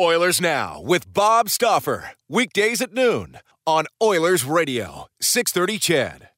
Oilers 0.00 0.40
Now 0.40 0.80
with 0.80 1.12
Bob 1.12 1.50
Stauffer. 1.50 2.12
Weekdays 2.28 2.80
at 2.80 2.94
noon 2.94 3.38
on 3.66 3.84
Oilers 4.02 4.44
Radio, 4.44 5.06
630 5.20 5.78
CHED. 5.78 6.28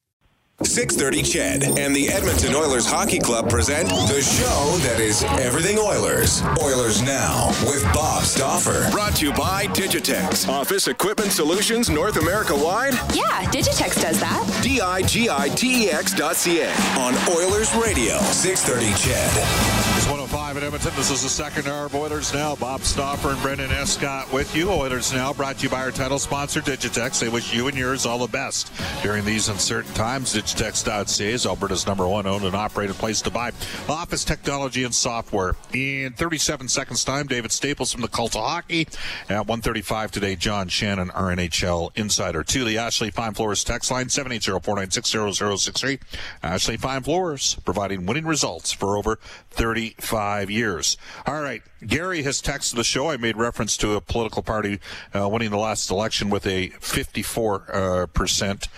630 0.63 1.23
CHED 1.23 1.79
and 1.79 1.95
the 1.97 2.09
Edmonton 2.09 2.55
Oilers 2.55 2.87
Hockey 2.87 3.19
Club 3.19 3.51
present 3.51 3.89
the 3.89 4.23
show 4.23 4.77
that 4.87 5.01
is 5.01 5.25
everything 5.41 5.79
Oilers. 5.79 6.43
Oilers 6.63 7.03
Now 7.03 7.49
with 7.67 7.83
Bob 7.93 8.23
Stauffer. 8.23 8.89
Brought 8.93 9.17
to 9.17 9.27
you 9.27 9.33
by 9.33 9.67
Digitex. 9.67 10.49
Office 10.49 10.87
Equipment 10.87 11.33
Solutions 11.33 11.91
North 11.91 12.17
America 12.17 12.55
wide. 12.55 12.95
Yeah, 13.15 13.45
Digitex 13.51 14.01
does 14.01 14.21
that. 14.21 14.61
D-I-G-I-T-E-X 14.63 16.15
dot 16.15 16.37
C-A. 16.37 16.71
On 16.99 17.15
Oilers 17.37 17.75
Radio, 17.75 18.19
630 18.19 18.95
CHED. 18.95 20.01
105 20.35 20.57
in 20.57 20.67
Edmonton. 20.67 20.93
This 20.97 21.13
is 21.13 21.23
the 21.23 21.29
second 21.29 21.69
hour 21.69 21.87
of 21.87 21.95
Oilers 21.95 22.35
Now. 22.35 22.57
Bob 22.57 22.81
Stauffer 22.83 23.31
and 23.31 23.41
Brendan 23.41 23.71
Escott 23.71 24.33
with 24.33 24.53
you. 24.57 24.69
Oilers 24.69 25.13
Now 25.13 25.33
brought 25.33 25.59
to 25.59 25.63
you 25.63 25.69
by 25.69 25.83
our 25.83 25.93
title 25.93 26.19
sponsor, 26.19 26.61
Digitex. 26.61 27.21
They 27.21 27.29
wish 27.29 27.55
you 27.55 27.69
and 27.69 27.79
yours 27.79 28.05
all 28.05 28.19
the 28.19 28.27
best 28.27 28.73
during 29.01 29.25
these 29.25 29.49
uncertain 29.49 29.95
times. 29.95 30.35
Digitex.ca 30.35 31.31
is 31.31 31.47
Alberta's 31.47 31.87
number 31.87 32.09
one 32.09 32.27
owned 32.27 32.45
and 32.45 32.57
operated 32.57 32.97
place 32.97 33.23
to 33.23 33.31
buy 33.31 33.53
office 33.89 34.25
technology 34.25 34.83
and 34.83 34.93
software. 34.93 35.55
In 35.73 36.15
37 36.15 36.67
seconds 36.67 37.05
time, 37.05 37.29
David 37.29 37.53
Staples 37.53 37.93
from 37.93 38.03
the 38.03 38.09
Cult 38.09 38.35
of 38.35 38.43
Hockey. 38.43 38.89
At 39.29 39.47
135 39.47 40.11
today, 40.11 40.35
John 40.35 40.67
Shannon, 40.67 41.13
our 41.13 41.31
NHL 41.31 41.97
Insider. 41.97 42.43
To 42.43 42.65
the 42.65 42.77
Ashley 42.79 43.13
Fine 43.13 43.35
Floors 43.35 43.63
text 43.63 43.89
line, 43.93 44.07
780-496-0063. 44.07 46.01
Ashley 46.43 46.77
Fine 46.77 47.05
Floors, 47.05 47.55
providing 47.65 48.05
winning 48.05 48.27
results 48.27 48.73
for 48.73 48.97
over 48.97 49.21
35 49.55 50.51
years. 50.51 50.97
All 51.27 51.41
right. 51.41 51.63
Gary 51.87 52.23
has 52.23 52.42
texted 52.42 52.77
the 52.77 52.85
show. 52.85 53.11
I 53.11 53.17
made 53.17 53.37
reference 53.37 53.77
to 53.79 53.95
a 53.95 54.01
political 54.01 54.42
party 54.42 54.81
uh, 55.15 55.29
winning 55.29 55.51
the 55.51 55.59
last 55.59 55.91
election 55.91 56.31
with 56.31 56.47
a 56.47 56.69
54 56.81 57.64
uh, 57.69 58.07
percent 58.07 58.69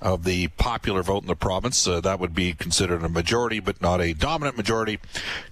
of 0.00 0.24
the 0.24 0.48
popular 0.48 1.02
vote 1.02 1.22
in 1.22 1.28
the 1.28 1.36
province. 1.36 1.86
Uh, 1.86 2.00
that 2.00 2.18
would 2.18 2.34
be 2.34 2.52
considered 2.52 3.02
a 3.04 3.08
majority, 3.08 3.60
but 3.60 3.80
not 3.80 4.00
a 4.00 4.12
dominant 4.12 4.56
majority. 4.56 4.98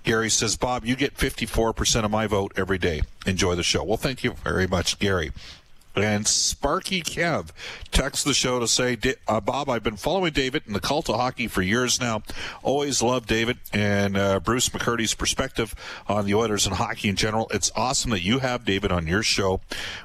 Gary 0.03 0.29
says, 0.29 0.57
Bob, 0.57 0.85
you 0.85 0.97
get 0.97 1.17
54% 1.17 2.05
of 2.05 2.11
my 2.11 2.27
vote 2.27 2.53
every 2.57 2.79
day. 2.79 3.03
Enjoy 3.27 3.55
the 3.55 3.63
show. 3.63 3.85
Well, 3.85 3.97
thank 3.97 4.25
you 4.25 4.33
very 4.43 4.67
much, 4.67 4.99
Gary. 4.99 5.31
And 5.97 6.27
Sparky 6.27 7.03
Kev 7.03 7.49
texts 7.91 8.25
the 8.25 8.34
show 8.34 8.61
to 8.61 8.69
say, 8.69 8.97
uh, 9.27 9.41
Bob, 9.41 9.69
I've 9.69 9.83
been 9.83 9.97
following 9.97 10.33
David 10.33 10.62
and 10.67 10.75
the 10.75 10.81
cult 10.81 11.09
of 11.09 11.17
hockey 11.17 11.49
for 11.49 11.62
years 11.62 12.01
now. 12.01 12.23
Always 12.62 13.03
loved 13.03 13.28
David 13.28 13.59
and 13.73 14.17
uh, 14.17 14.41
Bruce 14.41 14.69
McCurdy's 14.69 15.15
perspective 15.15 15.75
on 16.06 16.27
the 16.27 16.34
Oilers 16.34 16.67
and 16.67 16.77
hockey 16.77 17.09
in 17.09 17.17
general. 17.17 17.49
It's 17.53 17.73
awesome 17.75 18.12
that 18.12 18.23
you 18.23 18.39
have 18.39 18.65
David 18.65 18.93
on 18.93 19.06
your 19.06 19.23
show 19.23 19.61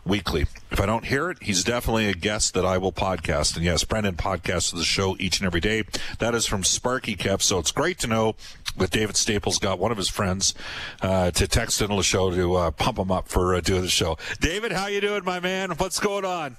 weekly. 0.06 0.46
If 0.72 0.82
I 0.82 0.86
don't 0.86 1.06
hear 1.06 1.30
it, 1.30 1.38
he's 1.42 1.64
definitely 1.64 2.10
a 2.10 2.14
guest 2.14 2.54
that 2.54 2.66
I 2.66 2.78
will 2.78 2.92
podcast. 2.92 3.56
And 3.56 3.64
yes, 3.64 3.84
Brendan 3.84 4.16
podcasts 4.16 4.74
the 4.74 4.84
show 4.84 5.16
each 5.20 5.40
and 5.40 5.46
every 5.46 5.62
day. 5.62 5.84
That 6.20 6.36
is 6.36 6.46
from 6.46 6.64
Sparky 6.64 7.16
Kev. 7.16 7.42
So 7.42 7.60
it's 7.60 7.72
great 7.72 8.00
to 8.00 8.08
know 8.08 8.36
that 8.78 8.92
David 8.92 9.16
Staples 9.16 9.58
got 9.60 9.80
one 9.80 9.92
of 9.92 9.98
his 9.98 10.10
friends 10.10 10.54
uh, 11.02 11.32
to 11.32 11.48
text 11.48 11.82
into 11.82 11.96
the 11.96 12.04
show 12.04 12.32
to 12.32 12.56
uh, 12.56 12.72
pump 12.72 12.98
him 12.98 13.12
up 13.12 13.28
for 13.30 13.56
uh, 13.56 13.62
doing 13.62 13.84
the 13.84 13.88
show. 13.88 14.18
David, 14.42 14.72
how 14.72 14.88
you 14.88 15.02
doing, 15.02 15.24
my 15.24 15.40
man? 15.40 15.72
What's 15.72 16.00
going 16.00 16.26
on? 16.26 16.58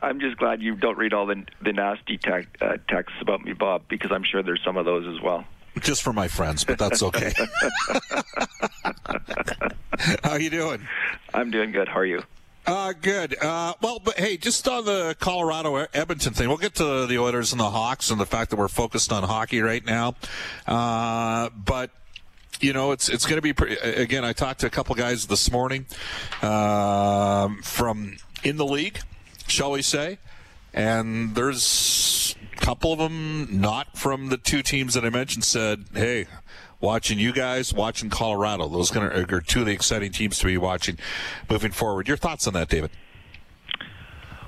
I'm 0.00 0.20
just 0.20 0.36
glad 0.36 0.62
you 0.62 0.76
don't 0.76 0.96
read 0.96 1.12
all 1.12 1.26
the 1.26 1.44
the 1.60 1.72
nasty 1.72 2.16
te- 2.16 2.46
uh, 2.60 2.76
texts 2.88 3.18
about 3.20 3.44
me, 3.44 3.52
Bob, 3.52 3.82
because 3.88 4.12
I'm 4.12 4.22
sure 4.22 4.40
there's 4.42 4.62
some 4.64 4.76
of 4.76 4.84
those 4.84 5.12
as 5.12 5.20
well. 5.20 5.44
Just 5.80 6.02
for 6.02 6.12
my 6.12 6.28
friends, 6.28 6.62
but 6.62 6.78
that's 6.78 7.02
okay. 7.02 7.32
How 10.22 10.36
you 10.36 10.50
doing? 10.50 10.86
I'm 11.34 11.50
doing 11.50 11.72
good. 11.72 11.88
How 11.88 11.98
are 11.98 12.06
you? 12.06 12.22
Uh, 12.64 12.92
good. 12.92 13.36
Uh, 13.42 13.74
well, 13.82 13.98
but 13.98 14.18
hey, 14.18 14.36
just 14.36 14.68
on 14.68 14.84
the 14.84 15.16
Colorado 15.18 15.74
Edmonton 15.92 16.32
thing, 16.32 16.48
we'll 16.48 16.58
get 16.58 16.76
to 16.76 17.06
the 17.06 17.18
Oilers 17.18 17.52
and 17.52 17.60
the 17.60 17.70
Hawks 17.70 18.10
and 18.10 18.20
the 18.20 18.26
fact 18.26 18.50
that 18.50 18.56
we're 18.56 18.68
focused 18.68 19.12
on 19.12 19.24
hockey 19.24 19.60
right 19.60 19.84
now. 19.84 20.14
Uh, 20.66 21.50
but 21.50 21.90
you 22.60 22.72
know, 22.72 22.92
it's 22.92 23.08
it's 23.08 23.26
going 23.26 23.36
to 23.36 23.42
be 23.42 23.52
pretty, 23.52 23.74
again. 23.74 24.24
I 24.24 24.32
talked 24.32 24.60
to 24.60 24.66
a 24.66 24.70
couple 24.70 24.94
guys 24.94 25.26
this 25.26 25.50
morning 25.50 25.86
um, 26.40 27.60
from 27.62 28.16
in 28.44 28.56
the 28.56 28.66
league, 28.66 29.00
shall 29.48 29.72
we 29.72 29.82
say, 29.82 30.18
and 30.72 31.34
there's 31.34 32.36
a 32.52 32.60
couple 32.60 32.92
of 32.92 33.00
them 33.00 33.48
not 33.60 33.98
from 33.98 34.28
the 34.28 34.36
two 34.36 34.62
teams 34.62 34.94
that 34.94 35.04
I 35.04 35.10
mentioned 35.10 35.42
said, 35.42 35.86
"Hey, 35.92 36.26
watching 36.82 37.18
you 37.18 37.32
guys, 37.32 37.72
watching 37.72 38.10
Colorado. 38.10 38.68
Those 38.68 38.94
are 38.94 39.40
two 39.40 39.60
of 39.60 39.66
the 39.66 39.72
exciting 39.72 40.12
teams 40.12 40.38
to 40.40 40.46
be 40.46 40.58
watching 40.58 40.98
moving 41.48 41.72
forward. 41.72 42.08
Your 42.08 42.18
thoughts 42.18 42.46
on 42.46 42.52
that, 42.52 42.68
David? 42.68 42.90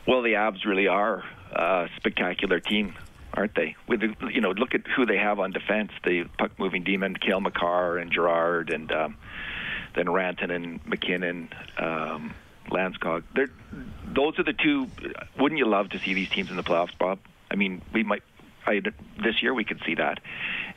Well, 0.06 0.20
the 0.20 0.34
Avs 0.34 0.66
really 0.66 0.86
are 0.86 1.24
a 1.52 1.88
spectacular 1.96 2.60
team, 2.60 2.94
aren't 3.32 3.54
they? 3.54 3.76
With 3.88 4.02
you 4.30 4.42
know, 4.42 4.50
look 4.50 4.74
at 4.74 4.86
who 4.86 5.06
they 5.06 5.16
have 5.16 5.38
on 5.40 5.52
defense: 5.52 5.92
the 6.04 6.24
puck-moving 6.38 6.84
demon, 6.84 7.16
Cale 7.16 7.40
Makar 7.40 7.96
and 7.96 8.12
Girard, 8.12 8.68
and 8.68 8.92
um, 8.92 9.16
then 9.94 10.06
Rantanen 10.06 10.56
and 10.56 10.86
MacKinnon, 10.86 11.48
Um, 11.78 12.34
Landeskog. 12.68 13.22
They're, 13.34 13.50
those 14.04 14.38
are 14.38 14.42
the 14.42 14.52
two. 14.52 14.88
Wouldn't 15.38 15.58
you 15.58 15.66
love 15.66 15.90
to 15.90 15.98
see 16.00 16.12
these 16.12 16.28
teams 16.28 16.50
in 16.50 16.56
the 16.56 16.62
playoffs, 16.62 16.96
Bob? 16.98 17.18
I 17.50 17.54
mean, 17.54 17.80
we 17.92 18.02
might. 18.02 18.22
I, 18.66 18.80
this 19.22 19.42
year 19.42 19.54
we 19.54 19.64
could 19.64 19.80
see 19.86 19.94
that, 19.94 20.20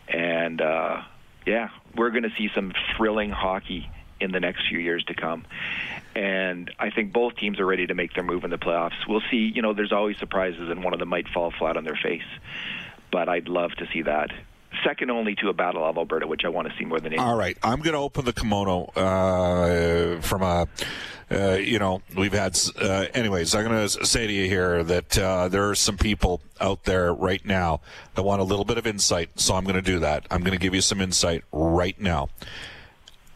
and 0.07 0.61
uh, 0.61 1.01
yeah, 1.47 1.69
we're 1.95 2.09
going 2.09 2.23
to 2.23 2.33
see 2.37 2.49
some 2.53 2.73
thrilling 2.95 3.31
hockey 3.31 3.89
in 4.19 4.31
the 4.31 4.39
next 4.39 4.67
few 4.67 4.79
years 4.79 5.03
to 5.05 5.13
come. 5.13 5.45
And 6.13 6.69
I 6.77 6.89
think 6.89 7.13
both 7.13 7.35
teams 7.37 7.59
are 7.59 7.65
ready 7.65 7.87
to 7.87 7.93
make 7.93 8.13
their 8.13 8.23
move 8.23 8.43
in 8.43 8.49
the 8.49 8.57
playoffs. 8.57 9.07
We'll 9.07 9.23
see. 9.31 9.51
You 9.53 9.61
know, 9.61 9.73
there's 9.73 9.93
always 9.93 10.17
surprises, 10.17 10.69
and 10.69 10.83
one 10.83 10.93
of 10.93 10.99
them 10.99 11.09
might 11.09 11.27
fall 11.29 11.51
flat 11.57 11.77
on 11.77 11.85
their 11.85 11.97
face. 12.01 12.25
But 13.11 13.29
I'd 13.29 13.47
love 13.47 13.71
to 13.75 13.87
see 13.93 14.01
that. 14.01 14.31
Second 14.83 15.09
only 15.09 15.35
to 15.35 15.47
a 15.49 15.53
Battle 15.53 15.85
of 15.85 15.97
Alberta, 15.97 16.27
which 16.27 16.43
I 16.43 16.49
want 16.49 16.67
to 16.67 16.73
see 16.77 16.85
more 16.85 16.99
than 16.99 17.13
anything. 17.13 17.25
All 17.25 17.37
right, 17.37 17.57
I'm 17.63 17.79
going 17.79 17.93
to 17.93 17.99
open 17.99 18.25
the 18.25 18.33
kimono 18.33 18.85
uh, 18.95 20.21
from 20.21 20.41
a. 20.43 20.67
Uh, 21.29 21.53
you 21.53 21.77
know, 21.77 22.01
we've 22.15 22.33
had. 22.33 22.57
Uh, 22.79 23.05
anyways, 23.13 23.53
I'm 23.53 23.65
going 23.65 23.87
to 23.87 24.05
say 24.05 24.27
to 24.27 24.33
you 24.33 24.47
here 24.47 24.83
that 24.83 25.17
uh, 25.17 25.49
there 25.49 25.69
are 25.69 25.75
some 25.75 25.97
people 25.97 26.41
out 26.61 26.85
there 26.85 27.13
right 27.13 27.45
now 27.45 27.81
that 28.15 28.23
want 28.23 28.41
a 28.41 28.45
little 28.45 28.65
bit 28.65 28.77
of 28.77 28.87
insight. 28.87 29.39
So 29.39 29.55
I'm 29.55 29.63
going 29.63 29.75
to 29.75 29.81
do 29.81 29.99
that. 29.99 30.25
I'm 30.31 30.41
going 30.41 30.57
to 30.57 30.59
give 30.59 30.73
you 30.73 30.81
some 30.81 31.01
insight 31.01 31.43
right 31.51 31.99
now. 31.99 32.29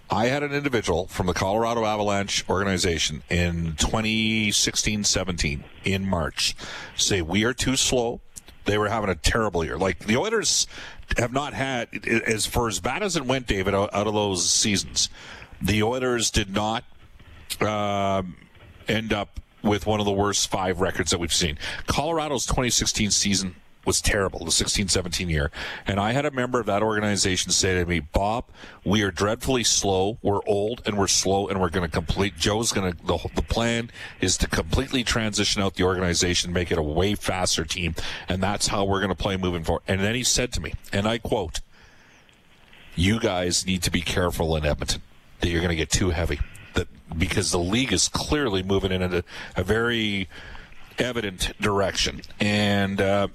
I 0.10 0.26
had 0.26 0.44
an 0.44 0.52
individual 0.52 1.08
from 1.08 1.28
the 1.28 1.34
Colorado 1.34 1.86
Avalanche 1.86 2.44
organization 2.50 3.24
in 3.30 3.76
2016 3.78 5.06
17 5.06 5.64
in 5.86 6.06
March 6.06 6.54
say, 6.98 7.22
We 7.22 7.46
are 7.46 7.54
too 7.54 7.78
slow. 7.78 8.20
They 8.66 8.78
were 8.78 8.90
having 8.90 9.10
a 9.10 9.16
terrible 9.16 9.64
year. 9.64 9.78
Like 9.78 10.00
the 10.00 10.18
Oilers 10.18 10.68
have 11.18 11.32
not 11.32 11.54
had, 11.54 12.06
as 12.06 12.46
for 12.46 12.68
as 12.68 12.82
bad 12.82 13.04
as 13.04 13.16
it 13.16 13.26
went, 13.26 13.48
David, 13.48 13.74
out, 13.74 13.90
of 13.94 14.14
those 14.14 14.50
seasons, 14.50 15.10
the 15.62 15.82
Oilers 15.82 16.30
did 16.30 16.54
not 16.54 16.84
uh, 17.60 18.24
end 18.88 19.14
up 19.14 19.40
with 19.64 19.86
one 19.86 20.00
of 20.00 20.06
the 20.06 20.12
worst 20.12 20.50
five 20.50 20.82
records 20.82 21.12
that 21.12 21.20
we've 21.20 21.34
seen. 21.34 21.58
Colorado's 21.88 22.46
2016 22.46 23.12
season 23.12 23.56
was 23.86 24.02
terrible, 24.02 24.46
the 24.46 24.52
16 24.52 24.88
17 24.88 25.30
year. 25.30 25.52
And 25.88 26.00
I 26.00 26.12
had 26.12 26.26
a 26.26 26.32
member 26.32 26.60
of 26.60 26.66
that 26.68 26.84
organization 26.84 27.52
say 27.52 27.74
to 27.76 27.86
me, 27.86 28.00
Bob, 28.00 28.46
we 28.86 29.02
are 29.02 29.12
dreadfully 29.12 29.64
slow. 29.64 30.18
We're 30.22 30.46
old 30.46 30.82
and 30.86 30.98
we're 30.98 31.08
slow 31.08 31.48
and 31.48 31.60
we're 31.60 31.70
going 31.70 31.90
to 31.90 31.92
complete. 31.92 32.38
Joe's 32.38 32.72
going 32.72 32.94
to, 32.94 33.06
the, 33.06 33.18
the 33.36 33.42
plan 33.42 33.90
is 34.20 34.38
to 34.38 34.48
completely 34.48 35.04
transition 35.04 35.62
out 35.62 35.76
the 35.76 35.84
organization, 35.84 36.54
make 36.54 36.72
it 36.72 36.78
a 36.78 36.84
way 36.84 37.16
faster 37.16 37.66
team. 37.66 37.96
And 38.30 38.42
that's 38.42 38.68
how 38.68 38.86
we're 38.86 39.00
going 39.00 39.10
to 39.10 39.16
play 39.16 39.38
moving 39.38 39.64
forward. 39.64 39.84
And 39.88 40.02
then 40.02 40.16
he 40.16 40.24
said 40.24 40.52
to 40.54 40.62
me, 40.62 40.74
and 40.94 41.08
I 41.08 41.18
quote, 41.18 41.62
you 42.96 43.20
guys 43.20 43.66
need 43.66 43.82
to 43.84 43.92
be 43.92 44.02
careful 44.02 44.56
in 44.56 44.66
Edmonton 44.66 45.02
that 45.40 45.50
you're 45.50 45.62
going 45.62 45.70
to 45.70 45.76
get 45.76 45.90
too 45.90 46.12
heavy. 46.12 46.40
Because 47.18 47.52
the 47.52 47.60
league 47.60 47.92
is 47.92 48.08
clearly 48.08 48.64
moving 48.64 48.92
in 48.92 49.02
a, 49.02 49.24
a 49.56 49.64
very 49.64 50.30
evident 50.98 51.54
direction. 51.60 52.22
And, 52.40 53.02
uh, 53.02 53.28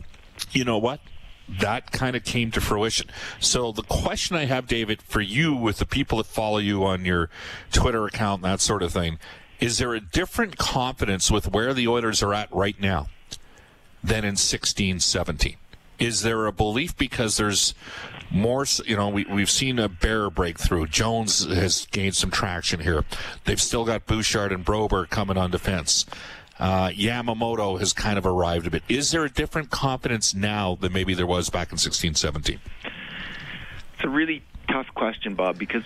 you 0.52 0.64
know 0.64 0.78
what? 0.78 1.00
That 1.49 1.93
kind 1.93 2.17
of 2.17 2.25
came 2.25 2.50
to 2.52 2.61
fruition. 2.61 3.08
So 3.38 3.70
the 3.70 3.82
question 3.82 4.37
I 4.37 4.46
have, 4.46 4.67
David, 4.67 5.00
for 5.02 5.20
you 5.20 5.55
with 5.55 5.78
the 5.78 5.87
people 5.87 6.19
that 6.19 6.26
follow 6.26 6.58
you 6.58 6.84
on 6.84 7.05
your 7.05 7.31
Twitter 7.73 8.05
account 8.06 8.43
and 8.43 8.52
that 8.52 8.61
sort 8.61 8.82
of 8.82 8.93
thing, 8.93 9.19
is 9.61 9.79
there 9.79 9.94
a 9.94 10.00
different 10.00 10.58
confidence 10.58 11.31
with 11.31 11.52
where 11.52 11.72
the 11.72 11.88
Oilers 11.88 12.22
are 12.22 12.34
at 12.34 12.52
right 12.52 12.79
now 12.81 13.08
than 14.02 14.25
in 14.25 14.37
16, 14.37 15.00
17? 15.00 15.56
Is 15.99 16.22
there 16.22 16.46
a 16.46 16.52
belief 16.52 16.96
because 16.96 17.37
there's 17.37 17.75
more, 18.31 18.64
you 18.84 18.96
know, 18.96 19.08
we, 19.08 19.25
we've 19.25 19.50
seen 19.50 19.78
a 19.78 19.88
Bear 19.88 20.31
breakthrough. 20.31 20.87
Jones 20.87 21.44
has 21.46 21.87
gained 21.87 22.14
some 22.14 22.31
traction 22.31 22.81
here. 22.81 23.05
They've 23.44 23.61
still 23.61 23.84
got 23.84 24.06
Bouchard 24.06 24.52
and 24.52 24.64
Broberg 24.64 25.11
coming 25.11 25.37
on 25.37 25.50
defense. 25.50 26.06
Uh, 26.58 26.88
Yamamoto 26.88 27.78
has 27.78 27.93
kind 27.93 28.19
of 28.19 28.25
arrived 28.25 28.67
a 28.67 28.70
bit. 28.70 28.82
Is 28.88 29.11
there 29.11 29.25
a 29.25 29.31
different 29.31 29.70
confidence 29.70 30.34
now 30.34 30.76
than 30.81 30.93
maybe 30.93 31.14
there 31.14 31.26
was 31.26 31.50
back 31.50 31.70
in 31.70 31.78
16, 31.78 32.14
17? 32.14 32.58
It's 32.84 34.05
a 34.05 34.08
really 34.08 34.43
tough 34.69 34.87
question, 34.94 35.34
Bob, 35.34 35.58
because 35.58 35.84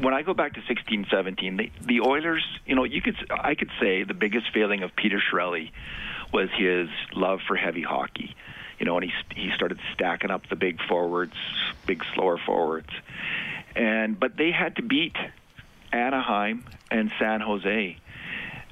when 0.00 0.14
I 0.14 0.22
go 0.22 0.34
back 0.34 0.54
to 0.54 0.62
16, 0.66 1.06
17, 1.10 1.56
the, 1.56 1.72
the 1.84 2.00
Oilers, 2.00 2.44
you 2.66 2.74
know, 2.74 2.84
you 2.84 3.02
could 3.02 3.16
I 3.30 3.54
could 3.54 3.70
say 3.80 4.04
the 4.04 4.14
biggest 4.14 4.46
failing 4.52 4.82
of 4.82 4.94
Peter 4.94 5.20
Chiarelli 5.20 5.70
was 6.32 6.48
his 6.56 6.88
love 7.14 7.40
for 7.46 7.56
heavy 7.56 7.82
hockey. 7.82 8.34
You 8.78 8.86
know, 8.86 8.96
and 8.98 9.04
he 9.04 9.12
he 9.34 9.50
started 9.52 9.78
stacking 9.94 10.30
up 10.30 10.48
the 10.48 10.56
big 10.56 10.80
forwards, 10.88 11.34
big 11.86 12.04
slower 12.14 12.38
forwards, 12.38 12.90
and 13.74 14.18
but 14.18 14.36
they 14.36 14.50
had 14.52 14.76
to 14.76 14.82
beat 14.82 15.16
Anaheim 15.92 16.64
and 16.90 17.10
San 17.18 17.40
Jose 17.40 17.96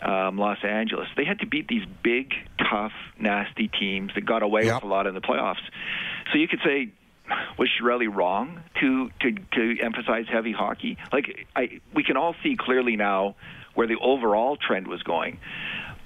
um, 0.03 0.39
Los 0.39 0.59
Angeles. 0.63 1.09
They 1.17 1.25
had 1.25 1.41
to 1.41 1.47
beat 1.47 1.69
these 1.69 1.85
big, 2.03 2.33
tough, 2.59 2.93
nasty 3.19 3.69
teams 3.69 4.13
that 4.15 4.25
got 4.25 4.43
away 4.43 4.65
yep. 4.65 4.77
with 4.77 4.85
a 4.85 4.87
lot 4.87 5.07
in 5.07 5.15
the 5.15 5.21
playoffs. 5.21 5.63
So 6.33 6.39
you 6.39 6.49
could 6.49 6.61
say, 6.65 6.89
was 7.59 7.69
Chiarelli 7.81 8.15
wrong 8.15 8.61
to 8.81 9.11
to 9.21 9.33
to 9.33 9.83
emphasize 9.83 10.27
heavy 10.31 10.53
hockey? 10.53 10.97
Like 11.13 11.47
I, 11.57 11.81
we 11.93 12.05
can 12.05 12.17
all 12.17 12.35
see 12.43 12.57
clearly 12.57 12.97
now 12.97 13.35
where 13.75 13.87
the 13.87 13.97
overall 13.97 14.57
trend 14.57 14.87
was 14.87 15.03
going. 15.03 15.39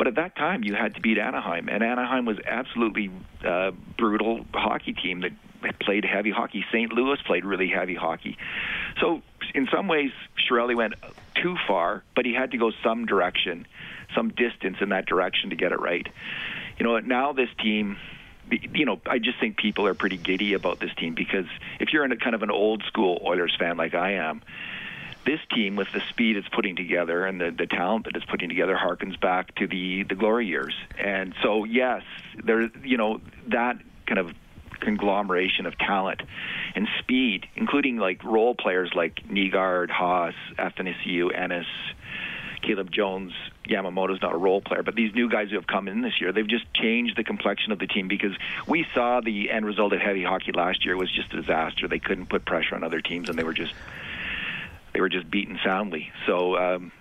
But 0.01 0.07
at 0.07 0.15
that 0.15 0.35
time, 0.35 0.65
you 0.65 0.75
had 0.75 0.95
to 0.95 1.01
beat 1.03 1.19
Anaheim, 1.19 1.69
and 1.69 1.85
Anaheim 1.85 2.25
was 2.25 2.39
absolutely 2.47 3.11
uh, 3.47 3.73
brutal 3.99 4.47
hockey 4.55 4.95
team 4.95 5.21
that 5.21 5.79
played 5.79 6.07
heavy 6.07 6.31
hockey. 6.31 6.65
St. 6.73 6.91
Louis 6.91 7.19
played 7.27 7.45
really 7.45 7.69
heavy 7.69 7.97
hockey. 7.97 8.39
So 8.99 9.21
in 9.55 9.69
some 9.71 9.89
ways, 9.89 10.11
Chiarelli 10.39 10.75
went 10.75 10.95
too 11.43 11.55
far, 11.69 12.03
but 12.17 12.25
he 12.25 12.33
had 12.33 12.53
to 12.53 12.57
go 12.57 12.73
some 12.83 13.05
direction, 13.05 13.67
some 14.15 14.31
distance 14.31 14.79
in 14.81 14.89
that 14.89 15.05
direction 15.05 15.51
to 15.51 15.57
get 15.57 15.71
it 15.71 15.81
right. 15.81 16.09
You 16.79 16.87
know, 16.87 16.99
now 17.01 17.35
this 17.35 17.51
team 17.63 17.99
you 18.73 18.87
know, 18.87 19.01
I 19.07 19.19
just 19.19 19.39
think 19.39 19.59
people 19.59 19.87
are 19.87 19.95
pretty 19.95 20.17
giddy 20.17 20.55
about 20.55 20.81
this 20.81 20.91
team 20.97 21.15
because 21.15 21.45
if 21.79 21.93
you're 21.93 22.05
in 22.05 22.11
a 22.11 22.17
kind 22.17 22.35
of 22.35 22.43
an 22.43 22.51
old 22.51 22.83
school 22.89 23.23
Oilers 23.25 23.55
fan 23.59 23.77
like 23.77 23.95
I 23.95 24.15
am, 24.15 24.43
this 25.27 25.41
team 25.55 25.77
with 25.77 25.89
the 25.93 26.01
speed 26.09 26.37
it's 26.37 26.49
putting 26.49 26.77
together 26.77 27.27
and 27.27 27.41
the, 27.41 27.51
the 27.51 27.67
talent 27.67 28.07
that 28.07 28.17
it's 28.17 28.25
putting 28.25 28.49
together 28.49 28.77
harkens 28.77 29.21
back 29.21 29.55
to 29.57 29.67
the 29.67 30.05
the 30.05 30.15
glory 30.15 30.47
years. 30.47 30.75
And 30.99 31.35
so 31.43 31.65
yes, 31.65 32.03
there 32.43 32.71
you 32.83 32.97
know 32.97 33.21
that 33.49 33.77
kind 34.07 34.19
of 34.19 34.33
conglomeration 34.81 35.67
of 35.67 35.77
talent 35.79 36.23
and 36.75 36.89
speed, 37.01 37.47
including 37.55 37.99
like 37.99 38.25
role 38.25 38.55
players 38.55 38.91
like 38.95 39.17
Nygard, 39.29 39.91
Haas, 39.91 40.35
Athanasiou, 40.59 41.37
Ennis, 41.37 41.67
Caleb 42.63 42.91
Jones, 42.91 43.33
Yamamoto's 43.67 44.21
not 44.21 44.35
a 44.35 44.37
role 44.37 44.61
player, 44.61 44.83
but 44.83 44.95
these 44.95 45.15
new 45.15 45.29
guys 45.31 45.51
who 45.51 45.57
have 45.57 45.67
come 45.67 45.89
in 45.89 46.03
this 46.03 46.21
year, 46.21 46.33
they've 46.33 46.49
just 46.49 46.73
changed 46.75 47.17
the 47.17 47.25
complexion 47.25 47.73
of 47.73 47.79
the 47.79 47.87
team 47.87 48.09
because 48.09 48.33
we 48.67 48.87
saw 48.95 49.21
the 49.21 49.51
end 49.51 49.65
result 49.65 49.93
of 49.93 50.01
heavy 50.01 50.25
hockey 50.25 50.53
last 50.53 50.85
year 50.85 50.97
was 50.97 51.11
just 51.11 51.33
a 51.33 51.41
disaster. 51.41 51.89
They 51.89 51.99
couldn't 51.99 52.27
put 52.27 52.45
pressure 52.45 52.75
on 52.75 52.85
other 52.85 53.01
teams, 53.01 53.29
and 53.29 53.39
they 53.39 53.45
were 53.45 53.55
just 53.55 53.73
they 54.93 55.01
were 55.01 55.09
just 55.09 55.31
beaten 55.31 55.59
soundly. 55.65 56.13
So 56.27 56.57
um, 56.57 56.93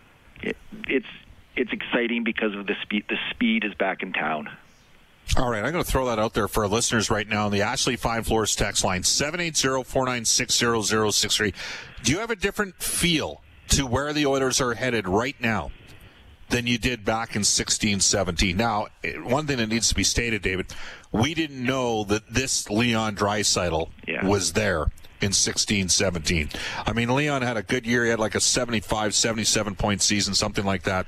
it, 0.42 0.56
it's 0.88 1.08
it's 1.56 1.74
exciting 1.74 2.24
because 2.24 2.54
of 2.56 2.68
the 2.68 2.76
speed. 2.82 3.06
The 3.10 3.18
speed 3.32 3.66
is 3.66 3.74
back 3.74 4.04
in 4.04 4.14
town. 4.14 4.50
All 5.38 5.50
right, 5.50 5.64
I'm 5.64 5.72
going 5.72 5.84
to 5.84 5.90
throw 5.90 6.08
that 6.08 6.18
out 6.18 6.34
there 6.34 6.48
for 6.48 6.64
our 6.64 6.70
listeners 6.70 7.12
right 7.12 7.28
now 7.28 7.46
on 7.46 7.52
the 7.52 7.62
Ashley 7.62 7.96
Fine 7.96 8.24
Floors 8.24 8.56
text 8.56 8.84
line 8.84 9.04
780-496-0063. 9.04 11.54
Do 12.04 12.12
you 12.12 12.18
have 12.20 12.32
a 12.32 12.36
different 12.36 12.82
feel 12.82 13.44
to 13.70 13.86
where 13.86 14.12
the 14.12 14.26
Oilers 14.26 14.60
are 14.60 14.74
headed 14.74 15.08
right 15.08 15.36
now 15.40 15.70
than 16.50 16.66
you 16.66 16.80
did 16.80 17.06
back 17.06 17.36
in 17.36 17.44
16 17.44 18.00
17? 18.00 18.58
Now, 18.58 18.88
one 19.24 19.46
thing 19.46 19.58
that 19.58 19.70
needs 19.70 19.90
to 19.90 19.96
be 19.96 20.04
stated, 20.04 20.42
David, 20.42 20.74
we 21.12 21.36
didn't 21.36 21.64
know 21.64 22.06
that 22.06 22.34
this 22.34 22.68
Leon 22.70 23.16
Draisaitl 23.16 23.90
yeah. 24.08 24.26
was 24.26 24.54
there 24.54 24.88
in 25.22 25.34
16 25.34 25.90
17. 25.90 26.50
I 26.86 26.94
mean, 26.94 27.14
Leon 27.14 27.42
had 27.42 27.58
a 27.58 27.64
good 27.64 27.86
year. 27.86 28.04
He 28.04 28.10
had 28.10 28.20
like 28.20 28.36
a 28.36 28.40
75, 28.40 29.14
77 29.14 29.76
point 29.76 30.02
season, 30.02 30.34
something 30.34 30.66
like 30.66 30.84
that 30.84 31.08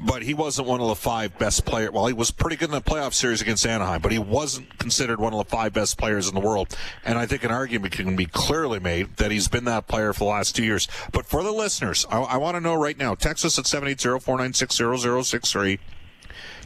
but 0.00 0.22
he 0.22 0.34
wasn't 0.34 0.68
one 0.68 0.80
of 0.80 0.88
the 0.88 0.94
five 0.94 1.36
best 1.38 1.64
players. 1.64 1.90
Well, 1.92 2.06
he 2.06 2.12
was 2.12 2.30
pretty 2.30 2.56
good 2.56 2.68
in 2.68 2.74
the 2.74 2.80
playoff 2.80 3.12
series 3.12 3.40
against 3.40 3.66
Anaheim, 3.66 4.00
but 4.00 4.12
he 4.12 4.18
wasn't 4.18 4.78
considered 4.78 5.20
one 5.20 5.32
of 5.32 5.38
the 5.38 5.44
five 5.44 5.72
best 5.72 5.98
players 5.98 6.28
in 6.28 6.34
the 6.34 6.40
world. 6.40 6.76
And 7.04 7.18
I 7.18 7.26
think 7.26 7.44
an 7.44 7.50
argument 7.50 7.94
can 7.94 8.16
be 8.16 8.26
clearly 8.26 8.80
made 8.80 9.16
that 9.16 9.30
he's 9.30 9.48
been 9.48 9.64
that 9.64 9.86
player 9.86 10.12
for 10.12 10.20
the 10.20 10.30
last 10.30 10.56
two 10.56 10.64
years. 10.64 10.88
But 11.12 11.26
for 11.26 11.42
the 11.42 11.52
listeners, 11.52 12.06
I, 12.10 12.20
I 12.20 12.36
want 12.38 12.56
to 12.56 12.60
know 12.60 12.74
right 12.74 12.98
now, 12.98 13.14
text 13.14 13.44
us 13.44 13.58
at 13.58 13.66
780-496-0063. 13.66 15.78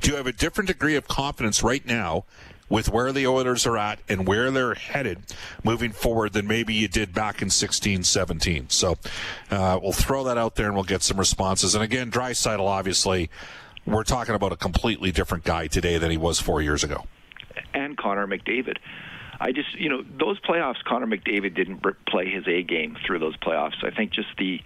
Do 0.00 0.10
you 0.10 0.16
have 0.16 0.26
a 0.26 0.32
different 0.32 0.68
degree 0.68 0.96
of 0.96 1.08
confidence 1.08 1.62
right 1.62 1.84
now 1.84 2.24
with 2.68 2.90
where 2.90 3.12
the 3.12 3.26
Oilers 3.26 3.66
are 3.66 3.76
at 3.78 4.00
and 4.08 4.26
where 4.26 4.50
they're 4.50 4.74
headed 4.74 5.18
moving 5.64 5.92
forward 5.92 6.32
than 6.32 6.46
maybe 6.46 6.74
you 6.74 6.88
did 6.88 7.14
back 7.14 7.40
in 7.42 7.50
16 7.50 8.02
17. 8.02 8.70
So 8.70 8.98
uh, 9.50 9.78
we'll 9.82 9.92
throw 9.92 10.24
that 10.24 10.38
out 10.38 10.56
there 10.56 10.66
and 10.66 10.74
we'll 10.74 10.84
get 10.84 11.02
some 11.02 11.18
responses. 11.18 11.74
And 11.74 11.82
again, 11.82 12.10
Draisaitl, 12.10 12.60
obviously, 12.60 13.30
we're 13.86 14.04
talking 14.04 14.34
about 14.34 14.52
a 14.52 14.56
completely 14.56 15.12
different 15.12 15.44
guy 15.44 15.66
today 15.66 15.98
than 15.98 16.10
he 16.10 16.16
was 16.16 16.40
four 16.40 16.60
years 16.60 16.84
ago. 16.84 17.04
And 17.74 17.96
Connor 17.96 18.26
McDavid. 18.26 18.76
I 19.40 19.52
just, 19.52 19.74
you 19.78 19.88
know, 19.88 20.02
those 20.18 20.40
playoffs, 20.40 20.82
Connor 20.84 21.06
McDavid 21.06 21.54
didn't 21.54 21.84
play 22.08 22.28
his 22.28 22.46
A 22.48 22.62
game 22.62 22.96
through 23.06 23.20
those 23.20 23.36
playoffs. 23.36 23.84
I 23.84 23.90
think 23.90 24.12
just 24.12 24.28
the 24.36 24.60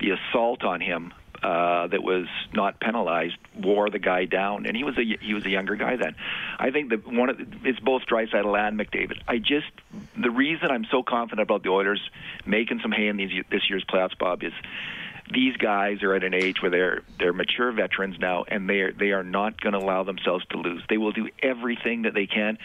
the 0.00 0.10
assault 0.10 0.62
on 0.62 0.80
him 0.80 1.12
uh, 1.42 1.86
that 1.86 2.02
was 2.02 2.26
not 2.52 2.80
penalized 2.80 3.36
wore 3.56 3.90
the 3.90 3.98
guy 3.98 4.24
down, 4.24 4.66
and 4.66 4.76
he 4.76 4.84
was 4.84 4.96
a 4.98 5.04
he 5.20 5.34
was 5.34 5.44
a 5.46 5.50
younger 5.50 5.76
guy 5.76 5.96
then. 5.96 6.14
I 6.58 6.70
think 6.70 6.90
that 6.90 7.06
one 7.06 7.30
of 7.30 7.38
the, 7.38 7.46
it's 7.64 7.80
both 7.80 8.02
Draisaitl 8.10 8.58
and 8.58 8.78
McDavid. 8.78 9.20
I 9.28 9.38
just 9.38 9.70
the 10.20 10.30
reason 10.30 10.70
I'm 10.70 10.86
so 10.90 11.02
confident 11.02 11.48
about 11.48 11.62
the 11.62 11.70
Oilers 11.70 12.00
making 12.44 12.80
some 12.80 12.92
hay 12.92 13.08
in 13.08 13.16
these 13.16 13.44
this 13.50 13.70
year's 13.70 13.84
playoffs, 13.84 14.18
Bob, 14.18 14.42
is 14.42 14.52
these 15.32 15.56
guys 15.56 16.02
are 16.02 16.14
at 16.14 16.24
an 16.24 16.34
age 16.34 16.62
where 16.62 16.70
they're 16.70 17.02
they're 17.18 17.32
mature 17.32 17.70
veterans 17.72 18.16
now, 18.18 18.44
and 18.48 18.68
they 18.68 18.80
are 18.80 18.92
they 18.92 19.12
are 19.12 19.22
not 19.22 19.60
going 19.60 19.74
to 19.74 19.78
allow 19.78 20.02
themselves 20.02 20.44
to 20.50 20.58
lose. 20.58 20.82
They 20.88 20.98
will 20.98 21.12
do 21.12 21.28
everything 21.42 22.02
that 22.02 22.14
they 22.14 22.26
can. 22.26 22.58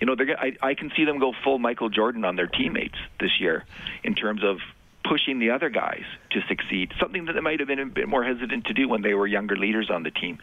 You 0.00 0.06
know, 0.06 0.14
they're, 0.14 0.38
I, 0.38 0.52
I 0.62 0.74
can 0.74 0.92
see 0.96 1.04
them 1.04 1.18
go 1.18 1.32
full 1.44 1.58
Michael 1.58 1.88
Jordan 1.88 2.24
on 2.24 2.36
their 2.36 2.46
teammates 2.46 2.96
this 3.20 3.40
year 3.40 3.64
in 4.02 4.14
terms 4.14 4.42
of 4.44 4.58
pushing 5.04 5.38
the 5.38 5.50
other 5.50 5.68
guys 5.68 6.04
to 6.30 6.40
succeed, 6.48 6.92
something 6.98 7.26
that 7.26 7.34
they 7.34 7.40
might 7.40 7.60
have 7.60 7.68
been 7.68 7.78
a 7.78 7.86
bit 7.86 8.08
more 8.08 8.24
hesitant 8.24 8.64
to 8.66 8.72
do 8.72 8.88
when 8.88 9.02
they 9.02 9.14
were 9.14 9.26
younger 9.26 9.56
leaders 9.56 9.90
on 9.92 10.02
the 10.02 10.10
team. 10.10 10.38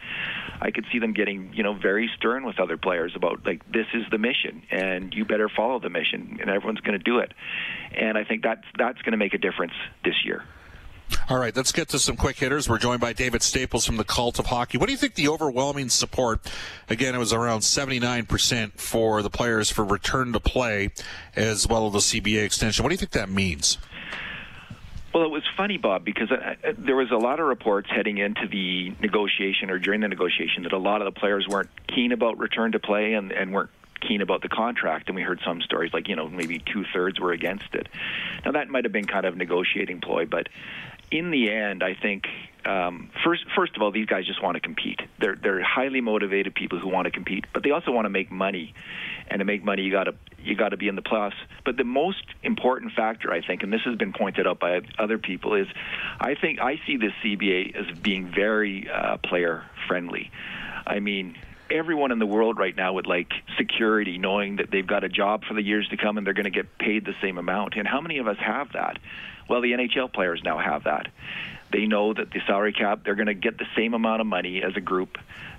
I 0.60 0.70
could 0.70 0.86
see 0.92 0.98
them 0.98 1.12
getting, 1.12 1.52
you 1.52 1.62
know, 1.62 1.74
very 1.74 2.10
stern 2.16 2.44
with 2.44 2.60
other 2.60 2.76
players 2.76 3.12
about 3.16 3.44
like 3.44 3.60
this 3.70 3.86
is 3.92 4.04
the 4.10 4.18
mission 4.18 4.62
and 4.70 5.12
you 5.12 5.24
better 5.24 5.48
follow 5.48 5.80
the 5.80 5.90
mission 5.90 6.38
and 6.40 6.48
everyone's 6.48 6.80
going 6.80 6.98
to 6.98 7.04
do 7.04 7.18
it. 7.18 7.32
And 7.92 8.16
I 8.16 8.24
think 8.24 8.42
that's 8.42 8.64
that's 8.78 9.02
going 9.02 9.12
to 9.12 9.18
make 9.18 9.34
a 9.34 9.38
difference 9.38 9.74
this 10.04 10.24
year. 10.24 10.44
All 11.28 11.38
right, 11.38 11.54
let's 11.54 11.72
get 11.72 11.88
to 11.90 11.98
some 11.98 12.16
quick 12.16 12.38
hitters. 12.38 12.68
We're 12.68 12.78
joined 12.78 13.00
by 13.00 13.12
David 13.12 13.42
Staples 13.42 13.84
from 13.84 13.96
the 13.96 14.04
Cult 14.04 14.38
of 14.38 14.46
Hockey. 14.46 14.78
What 14.78 14.86
do 14.86 14.92
you 14.92 14.98
think 14.98 15.14
the 15.14 15.28
overwhelming 15.28 15.88
support? 15.88 16.40
Again, 16.88 17.14
it 17.14 17.18
was 17.18 17.32
around 17.32 17.60
79% 17.60 18.72
for 18.80 19.22
the 19.22 19.30
players 19.30 19.70
for 19.70 19.84
return 19.84 20.32
to 20.32 20.40
play 20.40 20.90
as 21.36 21.66
well 21.66 21.86
as 21.86 22.10
the 22.10 22.20
CBA 22.20 22.44
extension. 22.44 22.82
What 22.82 22.88
do 22.88 22.94
you 22.94 22.98
think 22.98 23.12
that 23.12 23.28
means? 23.28 23.78
Well, 25.14 25.24
it 25.24 25.30
was 25.30 25.42
funny, 25.56 25.76
Bob, 25.76 26.04
because 26.04 26.30
uh, 26.30 26.54
uh, 26.66 26.72
there 26.78 26.96
was 26.96 27.10
a 27.10 27.16
lot 27.16 27.38
of 27.38 27.46
reports 27.46 27.90
heading 27.90 28.16
into 28.16 28.48
the 28.48 28.94
negotiation 29.00 29.68
or 29.68 29.78
during 29.78 30.00
the 30.00 30.08
negotiation 30.08 30.62
that 30.62 30.72
a 30.72 30.78
lot 30.78 31.02
of 31.02 31.12
the 31.12 31.18
players 31.18 31.46
weren't 31.46 31.68
keen 31.86 32.12
about 32.12 32.38
return 32.38 32.72
to 32.72 32.78
play 32.78 33.12
and, 33.12 33.30
and 33.30 33.52
weren't 33.52 33.70
keen 34.00 34.22
about 34.22 34.40
the 34.40 34.48
contract. 34.48 35.08
And 35.08 35.16
we 35.16 35.22
heard 35.22 35.40
some 35.44 35.60
stories 35.60 35.92
like, 35.92 36.08
you 36.08 36.16
know, 36.16 36.28
maybe 36.28 36.58
two 36.60 36.84
thirds 36.94 37.20
were 37.20 37.32
against 37.32 37.74
it. 37.74 37.88
Now, 38.44 38.52
that 38.52 38.68
might 38.68 38.84
have 38.84 38.92
been 38.92 39.06
kind 39.06 39.26
of 39.26 39.36
negotiating 39.36 40.00
ploy, 40.00 40.24
but 40.24 40.48
in 41.12 41.30
the 41.30 41.50
end, 41.50 41.82
I 41.82 41.94
think 41.94 42.24
um, 42.64 43.10
first 43.24 43.44
first 43.54 43.76
of 43.76 43.82
all, 43.82 43.90
these 43.90 44.06
guys 44.06 44.26
just 44.26 44.42
want 44.42 44.54
to 44.54 44.60
compete. 44.60 45.00
They're 45.20 45.36
they're 45.36 45.62
highly 45.62 46.00
motivated 46.00 46.54
people 46.54 46.78
who 46.78 46.88
want 46.88 47.04
to 47.04 47.10
compete, 47.10 47.44
but 47.52 47.62
they 47.62 47.70
also 47.70 47.90
want 47.90 48.06
to 48.06 48.10
make 48.10 48.30
money. 48.30 48.74
And 49.28 49.38
to 49.38 49.44
make 49.44 49.64
money, 49.64 49.82
you 49.82 49.92
got 49.92 50.04
to 50.04 50.14
you 50.38 50.56
got 50.56 50.70
to 50.70 50.76
be 50.76 50.88
in 50.88 50.96
the 50.96 51.02
playoffs. 51.02 51.36
But 51.64 51.76
the 51.76 51.84
most 51.84 52.24
important 52.42 52.92
factor, 52.92 53.32
I 53.32 53.44
think, 53.44 53.62
and 53.62 53.72
this 53.72 53.82
has 53.84 53.96
been 53.96 54.12
pointed 54.12 54.46
out 54.46 54.58
by 54.58 54.80
other 54.98 55.18
people, 55.18 55.54
is 55.54 55.66
I 56.20 56.34
think 56.34 56.60
I 56.60 56.80
see 56.86 56.96
this 56.96 57.12
CBA 57.24 57.76
as 57.76 57.98
being 57.98 58.32
very 58.34 58.88
uh, 58.90 59.18
player 59.18 59.64
friendly. 59.86 60.30
I 60.86 61.00
mean, 61.00 61.36
everyone 61.70 62.12
in 62.12 62.18
the 62.18 62.26
world 62.26 62.58
right 62.58 62.76
now 62.76 62.94
would 62.94 63.06
like 63.06 63.32
security, 63.56 64.18
knowing 64.18 64.56
that 64.56 64.70
they've 64.70 64.86
got 64.86 65.04
a 65.04 65.08
job 65.08 65.44
for 65.44 65.54
the 65.54 65.62
years 65.62 65.88
to 65.88 65.96
come 65.96 66.18
and 66.18 66.26
they're 66.26 66.34
going 66.34 66.44
to 66.44 66.50
get 66.50 66.78
paid 66.78 67.04
the 67.04 67.14
same 67.20 67.38
amount. 67.38 67.74
And 67.76 67.86
how 67.86 68.00
many 68.00 68.18
of 68.18 68.28
us 68.28 68.36
have 68.38 68.72
that? 68.72 68.98
Well, 69.48 69.60
the 69.60 69.72
NHL 69.72 70.12
players 70.12 70.40
now 70.44 70.58
have 70.58 70.84
that. 70.84 71.08
They 71.72 71.86
know 71.86 72.12
that 72.12 72.30
the 72.30 72.40
salary 72.46 72.72
cap, 72.72 73.00
they're 73.04 73.14
going 73.14 73.26
to 73.26 73.34
get 73.34 73.58
the 73.58 73.66
same 73.76 73.94
amount 73.94 74.20
of 74.20 74.26
money 74.26 74.62
as 74.62 74.76
a 74.76 74.80
group. 74.80 75.16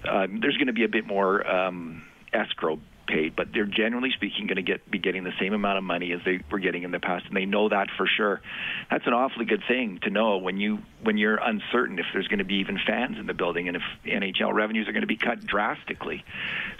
Um, 0.07 0.39
there's 0.41 0.57
going 0.57 0.67
to 0.67 0.73
be 0.73 0.83
a 0.83 0.89
bit 0.89 1.07
more 1.07 1.45
um, 1.47 2.03
escrow 2.31 2.79
paid, 3.07 3.35
but 3.35 3.47
they're 3.53 3.65
generally 3.65 4.11
speaking 4.15 4.47
going 4.47 4.57
to 4.57 4.61
get 4.61 4.89
be 4.89 4.99
getting 4.99 5.23
the 5.23 5.33
same 5.39 5.53
amount 5.53 5.77
of 5.77 5.83
money 5.83 6.11
as 6.13 6.21
they 6.25 6.39
were 6.51 6.59
getting 6.59 6.83
in 6.83 6.91
the 6.91 6.99
past, 6.99 7.25
and 7.27 7.35
they 7.35 7.45
know 7.45 7.69
that 7.69 7.87
for 7.97 8.07
sure. 8.07 8.41
That's 8.89 9.05
an 9.05 9.13
awfully 9.13 9.45
good 9.45 9.63
thing 9.67 9.99
to 10.03 10.09
know 10.09 10.37
when 10.37 10.57
you 10.57 10.79
when 11.01 11.17
you're 11.17 11.35
uncertain 11.35 11.99
if 11.99 12.05
there's 12.13 12.27
going 12.27 12.39
to 12.39 12.45
be 12.45 12.55
even 12.55 12.79
fans 12.85 13.17
in 13.17 13.25
the 13.25 13.33
building 13.33 13.67
and 13.67 13.77
if 13.77 13.83
NHL 14.05 14.53
revenues 14.53 14.87
are 14.87 14.93
going 14.93 15.01
to 15.01 15.07
be 15.07 15.17
cut 15.17 15.45
drastically. 15.45 16.23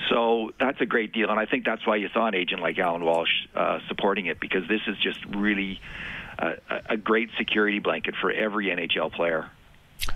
So 0.10 0.52
that's 0.60 0.80
a 0.82 0.86
great 0.86 1.14
deal, 1.14 1.30
and 1.30 1.40
I 1.40 1.46
think 1.46 1.66
that's 1.66 1.86
why 1.86 1.98
you 1.98 2.10
saw 2.14 2.28
an 2.28 2.36
agent 2.36 2.62
like 2.62 2.78
Allan 2.80 3.04
Walsh 3.04 3.48
uh, 3.56 3.80
supporting 3.88 4.28
it 4.28 4.40
because 4.40 4.68
this 4.68 4.82
is 4.88 4.98
just 4.98 5.24
really 5.26 5.80
a, 6.90 6.98
great 6.98 7.30
security 7.38 7.80
blanket 7.80 8.16
for 8.20 8.32
every 8.32 8.68
NHL 8.68 9.12
player. 9.12 9.50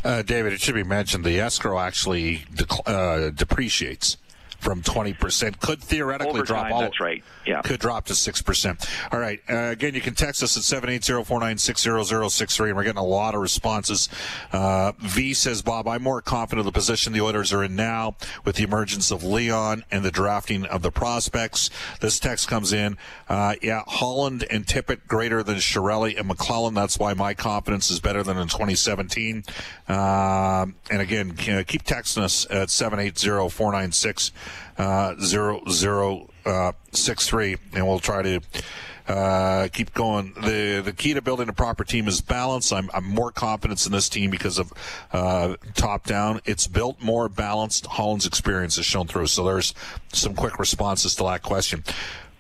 Uh, 0.04 0.22
David, 0.22 0.54
it 0.54 0.62
should 0.62 0.76
be 0.76 0.84
mentioned 0.84 1.24
the 1.24 1.40
escrow 1.40 1.80
actually 1.80 2.44
uh, 2.86 3.30
depreciates 3.30 4.18
from 4.60 4.82
20%. 4.82 5.60
Could 5.60 5.82
theoretically 5.82 6.42
drop 6.42 6.72
all. 6.72 6.82
That's 6.82 7.00
right. 7.00 7.24
Yeah. 7.46 7.62
Could 7.62 7.80
drop 7.80 8.06
to 8.06 8.14
6%. 8.14 9.14
All 9.14 9.20
right. 9.20 9.40
Uh, 9.50 9.70
again, 9.72 9.94
you 9.94 10.02
can 10.02 10.16
text 10.16 10.44
us 10.44 10.58
at 10.58 10.64
780-496-0063, 10.64 12.68
and 12.68 12.76
we're 12.76 12.84
getting 12.84 12.98
a 12.98 13.06
lot 13.06 13.36
of 13.36 13.42
responses. 13.42 14.10
Uh, 14.52 14.92
v 15.00 15.34
says, 15.34 15.62
Bob, 15.62 15.88
I'm 15.88 16.04
more 16.04 16.22
confident 16.22 16.60
of 16.60 16.66
the 16.66 16.78
position 16.78 17.14
the 17.14 17.22
Oilers 17.22 17.54
are 17.54 17.64
in 17.64 17.76
now 17.76 18.16
with 18.44 18.56
the 18.56 18.64
emergence 18.64 19.12
of 19.12 19.24
Leon 19.24 19.86
and 19.92 20.04
the 20.04 20.12
drafting 20.12 20.66
of 20.66 20.82
the 20.82 20.92
prospects. 20.92 21.70
This 22.02 22.20
text 22.20 22.48
comes 22.48 22.74
in. 22.74 22.98
Uh, 23.30 23.56
yeah, 23.62 23.84
Holland 23.88 24.46
and 24.50 24.66
Tippett 24.66 25.08
greater 25.08 25.44
than 25.44 25.56
Chiarelli 25.56 26.20
and 26.20 26.30
McLellan. 26.30 26.74
That's 26.74 26.98
why 26.98 27.14
my 27.14 27.34
confidence 27.34 27.92
is 27.92 28.00
better 28.00 28.24
than 28.24 28.38
in 28.38 28.48
2017. 28.48 29.44
Uh, 29.88 30.66
and 30.90 31.02
again, 31.02 31.36
keep 31.36 31.84
texting 31.84 32.24
us 32.24 32.48
at 32.50 32.70
780 32.70 33.50
496 33.50 34.32
zero 35.22 35.62
zero 35.70 36.30
uh, 36.46 36.72
six 36.92 37.28
three, 37.28 37.58
and 37.74 37.88
we'll 37.88 38.00
try 38.00 38.22
to. 38.22 38.42
Uh, 39.08 39.70
keep 39.70 39.94
going. 39.94 40.34
The 40.34 40.82
the 40.84 40.92
key 40.92 41.14
to 41.14 41.22
building 41.22 41.48
a 41.48 41.54
proper 41.54 41.86
team 41.86 42.10
is 42.10 42.20
balance. 42.20 42.74
I'm, 42.74 42.90
I'm 42.94 43.06
more 43.06 43.32
confidence 43.32 43.86
in 43.86 43.94
this 43.94 44.10
team 44.10 44.30
because 44.30 44.60
of 44.60 44.74
uh, 45.14 45.56
top 45.76 46.06
down. 46.06 46.42
It's 46.44 46.68
built 46.68 47.02
more 47.02 47.30
balanced. 47.30 47.86
Holland's 47.86 48.26
experience 48.26 48.76
has 48.76 48.86
shown 48.86 49.08
through. 49.08 49.28
So 49.28 49.46
there's 49.46 49.74
some 50.12 50.34
quick 50.34 50.60
responses 50.60 51.16
to 51.16 51.24
that 51.24 51.42
question. 51.42 51.86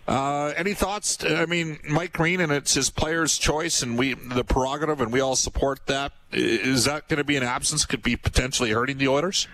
Uh, 0.10 0.54
any 0.58 0.74
thoughts? 0.74 1.24
I 1.24 1.46
mean, 1.46 1.80
Mike 1.90 2.12
Green, 2.12 2.42
and 2.42 2.52
it's 2.52 2.74
his 2.74 2.90
player's 2.90 3.38
choice, 3.38 3.82
and 3.82 3.98
we 3.98 4.16
the 4.16 4.44
prerogative, 4.44 5.00
and 5.00 5.14
we 5.14 5.22
all 5.22 5.38
support 5.38 5.86
that. 5.88 6.12
Is 6.34 6.84
that 6.84 7.08
going 7.08 7.18
to 7.18 7.24
be 7.24 7.38
an 7.38 7.44
absence? 7.44 7.86
Could 7.86 8.04
be 8.04 8.18
potentially 8.18 8.72
hurting 8.72 8.98
the 8.98 9.08
Oilers. 9.08 9.48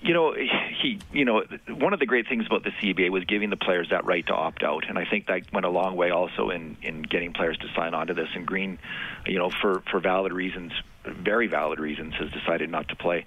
You 0.00 0.14
know, 0.14 0.34
he, 0.80 0.98
you 1.12 1.24
know, 1.24 1.42
one 1.68 1.92
of 1.92 2.00
the 2.00 2.06
great 2.06 2.28
things 2.28 2.46
about 2.46 2.64
the 2.64 2.70
CBA 2.70 3.10
was 3.10 3.24
giving 3.24 3.50
the 3.50 3.56
players 3.56 3.88
that 3.90 4.04
right 4.04 4.26
to 4.26 4.34
opt 4.34 4.62
out, 4.62 4.88
and 4.88 4.98
I 4.98 5.04
think 5.04 5.26
that 5.26 5.52
went 5.52 5.66
a 5.66 5.70
long 5.70 5.96
way 5.96 6.10
also 6.10 6.50
in 6.50 6.76
in 6.82 7.02
getting 7.02 7.32
players 7.32 7.58
to 7.58 7.66
sign 7.74 7.94
on 7.94 8.08
to 8.08 8.14
this. 8.14 8.28
And 8.34 8.46
Green, 8.46 8.78
you 9.26 9.38
know, 9.38 9.50
for 9.50 9.82
for 9.90 10.00
valid 10.00 10.32
reasons, 10.32 10.72
very 11.04 11.46
valid 11.46 11.78
reasons, 11.78 12.14
has 12.14 12.30
decided 12.30 12.70
not 12.70 12.88
to 12.88 12.96
play. 12.96 13.26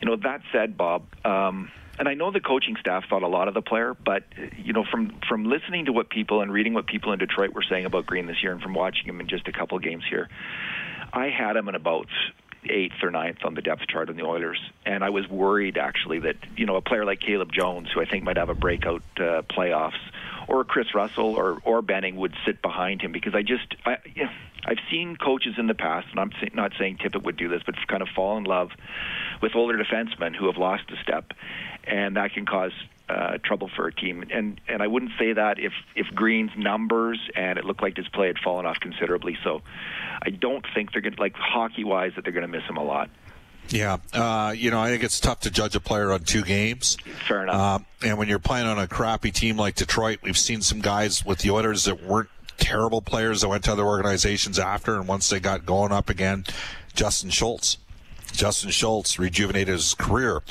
You 0.00 0.08
know, 0.08 0.16
that 0.16 0.42
said, 0.52 0.76
Bob. 0.76 1.04
Um, 1.24 1.70
and 1.98 2.08
I 2.08 2.14
know 2.14 2.30
the 2.30 2.40
coaching 2.40 2.76
staff 2.78 3.04
thought 3.10 3.24
a 3.24 3.28
lot 3.28 3.48
of 3.48 3.54
the 3.54 3.62
player, 3.62 3.92
but 3.92 4.22
you 4.56 4.72
know, 4.72 4.84
from 4.84 5.18
from 5.28 5.44
listening 5.44 5.86
to 5.86 5.92
what 5.92 6.10
people 6.10 6.42
and 6.42 6.52
reading 6.52 6.74
what 6.74 6.86
people 6.86 7.12
in 7.12 7.18
Detroit 7.18 7.52
were 7.52 7.64
saying 7.68 7.86
about 7.86 8.06
Green 8.06 8.26
this 8.26 8.42
year, 8.42 8.52
and 8.52 8.62
from 8.62 8.74
watching 8.74 9.06
him 9.06 9.20
in 9.20 9.28
just 9.28 9.48
a 9.48 9.52
couple 9.52 9.78
games 9.80 10.04
here, 10.08 10.28
I 11.12 11.28
had 11.30 11.56
him 11.56 11.68
in 11.68 11.74
about 11.74 12.06
eighth 12.68 13.02
or 13.02 13.10
ninth 13.10 13.38
on 13.44 13.54
the 13.54 13.62
depth 13.62 13.86
chart 13.88 14.08
on 14.08 14.16
the 14.16 14.24
Oilers, 14.24 14.60
and 14.84 15.04
I 15.04 15.10
was 15.10 15.28
worried 15.28 15.78
actually 15.78 16.20
that 16.20 16.36
you 16.56 16.66
know 16.66 16.76
a 16.76 16.82
player 16.82 17.04
like 17.04 17.20
Caleb 17.20 17.52
Jones, 17.52 17.88
who 17.92 18.00
I 18.00 18.04
think 18.04 18.24
might 18.24 18.36
have 18.36 18.48
a 18.48 18.54
breakout 18.54 19.02
uh, 19.16 19.42
playoffs, 19.42 20.00
or 20.48 20.64
Kris 20.64 20.94
Russell 20.94 21.34
or 21.34 21.60
or 21.64 21.82
Benning 21.82 22.16
would 22.16 22.34
sit 22.44 22.60
behind 22.62 23.00
him 23.00 23.12
because 23.12 23.34
I 23.34 23.42
just 23.42 23.76
I. 23.84 23.98
Know, 24.16 24.28
I've 24.66 24.78
seen 24.90 25.16
coaches 25.16 25.54
in 25.56 25.66
the 25.66 25.74
past, 25.74 26.08
and 26.10 26.20
I'm 26.20 26.30
not 26.52 26.72
saying 26.78 26.98
Tippett 26.98 27.22
would 27.22 27.36
do 27.36 27.48
this, 27.48 27.62
but 27.64 27.74
kind 27.86 28.02
of 28.02 28.08
fall 28.08 28.36
in 28.36 28.44
love 28.44 28.70
with 29.40 29.54
older 29.54 29.78
defensemen 29.82 30.34
who 30.34 30.46
have 30.46 30.56
lost 30.56 30.82
a 30.90 31.00
step, 31.02 31.32
and 31.84 32.16
that 32.16 32.32
can 32.34 32.44
cause 32.44 32.72
uh, 33.08 33.38
trouble 33.42 33.70
for 33.74 33.86
a 33.86 33.94
team. 33.94 34.24
And 34.30 34.60
and 34.68 34.82
I 34.82 34.86
wouldn't 34.86 35.12
say 35.18 35.32
that 35.32 35.58
if 35.58 35.72
if 35.94 36.08
Green's 36.14 36.50
numbers 36.56 37.18
and 37.34 37.58
it 37.58 37.64
looked 37.64 37.82
like 37.82 37.96
his 37.96 38.08
play 38.08 38.26
had 38.26 38.38
fallen 38.38 38.66
off 38.66 38.78
considerably. 38.80 39.38
So 39.42 39.62
I 40.20 40.30
don't 40.30 40.66
think 40.74 40.92
they're 40.92 41.02
going 41.02 41.14
to 41.14 41.20
like 41.20 41.34
hockey 41.34 41.84
wise 41.84 42.12
that 42.16 42.24
they're 42.24 42.32
going 42.32 42.46
to 42.46 42.52
miss 42.52 42.68
him 42.68 42.76
a 42.76 42.84
lot. 42.84 43.10
Yeah, 43.70 43.98
uh, 44.12 44.54
you 44.56 44.70
know, 44.70 44.80
I 44.80 44.88
think 44.88 45.02
it's 45.04 45.20
tough 45.20 45.40
to 45.40 45.50
judge 45.50 45.76
a 45.76 45.80
player 45.80 46.10
on 46.10 46.20
two 46.20 46.42
games. 46.42 46.96
Fair 47.26 47.42
enough. 47.42 47.82
Uh, 48.02 48.06
and 48.06 48.18
when 48.18 48.28
you're 48.28 48.38
playing 48.38 48.66
on 48.66 48.78
a 48.78 48.88
crappy 48.88 49.30
team 49.30 49.56
like 49.56 49.74
Detroit, 49.74 50.20
we've 50.22 50.38
seen 50.38 50.62
some 50.62 50.80
guys 50.80 51.24
with 51.24 51.40
the 51.40 51.50
Oilers 51.50 51.84
that 51.84 52.02
weren't 52.02 52.30
terrible 52.56 53.02
players 53.02 53.42
that 53.42 53.48
went 53.48 53.64
to 53.64 53.72
other 53.72 53.84
organizations 53.84 54.58
after, 54.58 54.96
and 54.96 55.06
once 55.06 55.28
they 55.28 55.38
got 55.40 55.66
going 55.66 55.92
up 55.92 56.08
again, 56.08 56.44
Justin 56.94 57.30
Schultz. 57.30 57.78
Justin 58.32 58.70
Schultz 58.70 59.18
rejuvenated 59.18 59.68
his 59.72 59.94
career, 59.94 60.42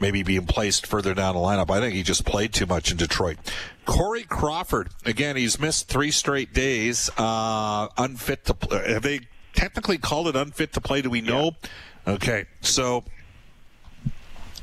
maybe 0.00 0.22
being 0.22 0.46
placed 0.46 0.86
further 0.86 1.14
down 1.14 1.34
the 1.34 1.40
lineup. 1.40 1.70
I 1.70 1.80
think 1.80 1.94
he 1.94 2.02
just 2.02 2.24
played 2.24 2.52
too 2.52 2.66
much 2.66 2.90
in 2.90 2.96
Detroit. 2.96 3.38
Corey 3.84 4.22
Crawford, 4.22 4.90
again, 5.04 5.36
he's 5.36 5.58
missed 5.58 5.88
three 5.88 6.10
straight 6.10 6.52
days, 6.52 7.10
uh, 7.18 7.88
unfit 7.96 8.44
to 8.46 8.54
play. 8.54 8.92
Have 8.92 9.02
they 9.02 9.20
technically 9.54 9.98
called 9.98 10.28
it 10.28 10.36
unfit 10.36 10.72
to 10.74 10.80
play? 10.80 11.02
Do 11.02 11.10
we 11.10 11.20
know? 11.20 11.52
Yeah. 11.62 11.68
Okay, 12.08 12.46
so 12.62 13.04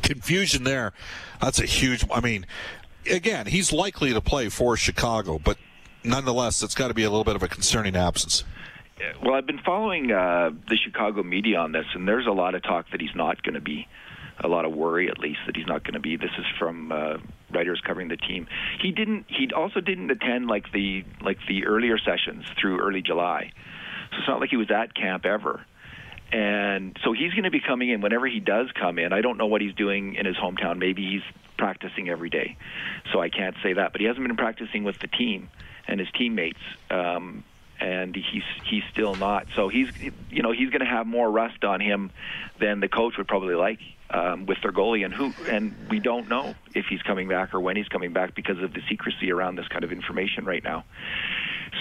confusion 0.01 0.63
there. 0.63 0.93
That's 1.39 1.59
a 1.59 1.65
huge. 1.65 2.03
I 2.11 2.19
mean, 2.19 2.47
again, 3.09 3.45
he's 3.45 3.71
likely 3.71 4.13
to 4.13 4.21
play 4.21 4.49
for 4.49 4.75
Chicago, 4.75 5.37
but 5.37 5.57
nonetheless, 6.03 6.63
it's 6.63 6.73
got 6.73 6.87
to 6.87 6.95
be 6.95 7.03
a 7.03 7.09
little 7.09 7.23
bit 7.23 7.35
of 7.35 7.43
a 7.43 7.47
concerning 7.47 7.95
absence. 7.95 8.43
Well, 9.21 9.35
I've 9.35 9.45
been 9.45 9.59
following 9.59 10.11
uh, 10.11 10.51
the 10.69 10.77
Chicago 10.77 11.21
media 11.21 11.59
on 11.59 11.71
this, 11.71 11.85
and 11.93 12.07
there's 12.07 12.25
a 12.25 12.31
lot 12.31 12.55
of 12.55 12.63
talk 12.63 12.89
that 12.91 13.01
he's 13.01 13.15
not 13.15 13.43
going 13.43 13.55
to 13.55 13.61
be. 13.61 13.87
A 14.43 14.47
lot 14.47 14.65
of 14.65 14.73
worry, 14.73 15.07
at 15.07 15.19
least, 15.19 15.39
that 15.45 15.55
he's 15.55 15.67
not 15.67 15.83
going 15.83 15.93
to 15.93 15.99
be. 15.99 16.17
This 16.17 16.31
is 16.37 16.45
from 16.57 16.91
uh, 16.91 17.17
writers 17.51 17.81
covering 17.85 18.07
the 18.07 18.17
team. 18.17 18.47
He 18.81 18.91
didn't. 18.91 19.25
He 19.29 19.49
also 19.55 19.81
didn't 19.81 20.09
attend 20.11 20.47
like 20.47 20.71
the 20.71 21.05
like 21.21 21.37
the 21.47 21.65
earlier 21.65 21.97
sessions 21.97 22.45
through 22.59 22.79
early 22.81 23.01
July, 23.01 23.51
so 24.11 24.17
it's 24.17 24.27
not 24.27 24.39
like 24.41 24.49
he 24.49 24.57
was 24.57 24.71
at 24.71 24.95
camp 24.95 25.25
ever. 25.25 25.65
And 26.31 26.97
so 27.03 27.13
he's 27.13 27.31
going 27.31 27.43
to 27.43 27.51
be 27.51 27.61
coming 27.61 27.89
in 27.89 28.01
whenever 28.01 28.27
he 28.27 28.39
does 28.39 28.67
come 28.71 28.99
in. 28.99 29.13
I 29.13 29.21
don't 29.21 29.37
know 29.37 29.45
what 29.45 29.61
he's 29.61 29.75
doing 29.75 30.15
in 30.15 30.25
his 30.25 30.35
hometown. 30.35 30.79
Maybe 30.79 31.03
he's 31.03 31.21
practicing 31.57 32.09
every 32.09 32.29
day, 32.29 32.57
so 33.13 33.21
I 33.21 33.29
can't 33.29 33.55
say 33.63 33.73
that. 33.73 33.91
But 33.91 34.01
he 34.01 34.07
hasn't 34.07 34.25
been 34.27 34.35
practicing 34.35 34.83
with 34.83 34.99
the 34.99 35.07
team 35.07 35.49
and 35.87 35.99
his 35.99 36.09
teammates. 36.17 36.59
Um, 36.89 37.43
and 37.79 38.15
he's 38.15 38.43
he's 38.69 38.83
still 38.91 39.15
not. 39.15 39.47
So 39.55 39.67
he's 39.67 39.87
you 40.29 40.41
know 40.41 40.51
he's 40.51 40.69
going 40.69 40.81
to 40.81 40.85
have 40.85 41.05
more 41.07 41.29
rust 41.29 41.63
on 41.63 41.79
him 41.79 42.11
than 42.59 42.79
the 42.79 42.87
coach 42.87 43.15
would 43.17 43.27
probably 43.27 43.55
like 43.55 43.79
um, 44.09 44.45
with 44.45 44.57
their 44.61 44.71
goalie, 44.71 45.03
and 45.03 45.13
who 45.13 45.33
and 45.49 45.75
we 45.89 45.99
don't 45.99 46.29
know 46.29 46.55
if 46.73 46.85
he's 46.89 47.01
coming 47.01 47.27
back 47.27 47.53
or 47.53 47.59
when 47.59 47.75
he's 47.75 47.87
coming 47.87 48.13
back 48.13 48.35
because 48.35 48.61
of 48.61 48.73
the 48.73 48.81
secrecy 48.89 49.31
around 49.31 49.55
this 49.55 49.67
kind 49.67 49.83
of 49.83 49.91
information 49.91 50.45
right 50.45 50.63
now. 50.63 50.85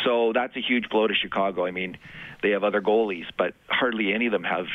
So 0.05 0.33
that's 0.33 0.57
a 0.57 0.61
huge 0.61 0.89
blow 0.89 1.07
to 1.07 1.15
Chicago. 1.15 1.67
I 1.67 1.71
mean, 1.71 1.97
they 2.43 2.51
have 2.51 2.65
other 2.65 2.83
goalies, 2.83 3.27
but 3.37 3.55
hardly 3.69 4.13
any 4.13 4.27
of 4.27 4.33
them 4.33 4.45
have 4.45 4.67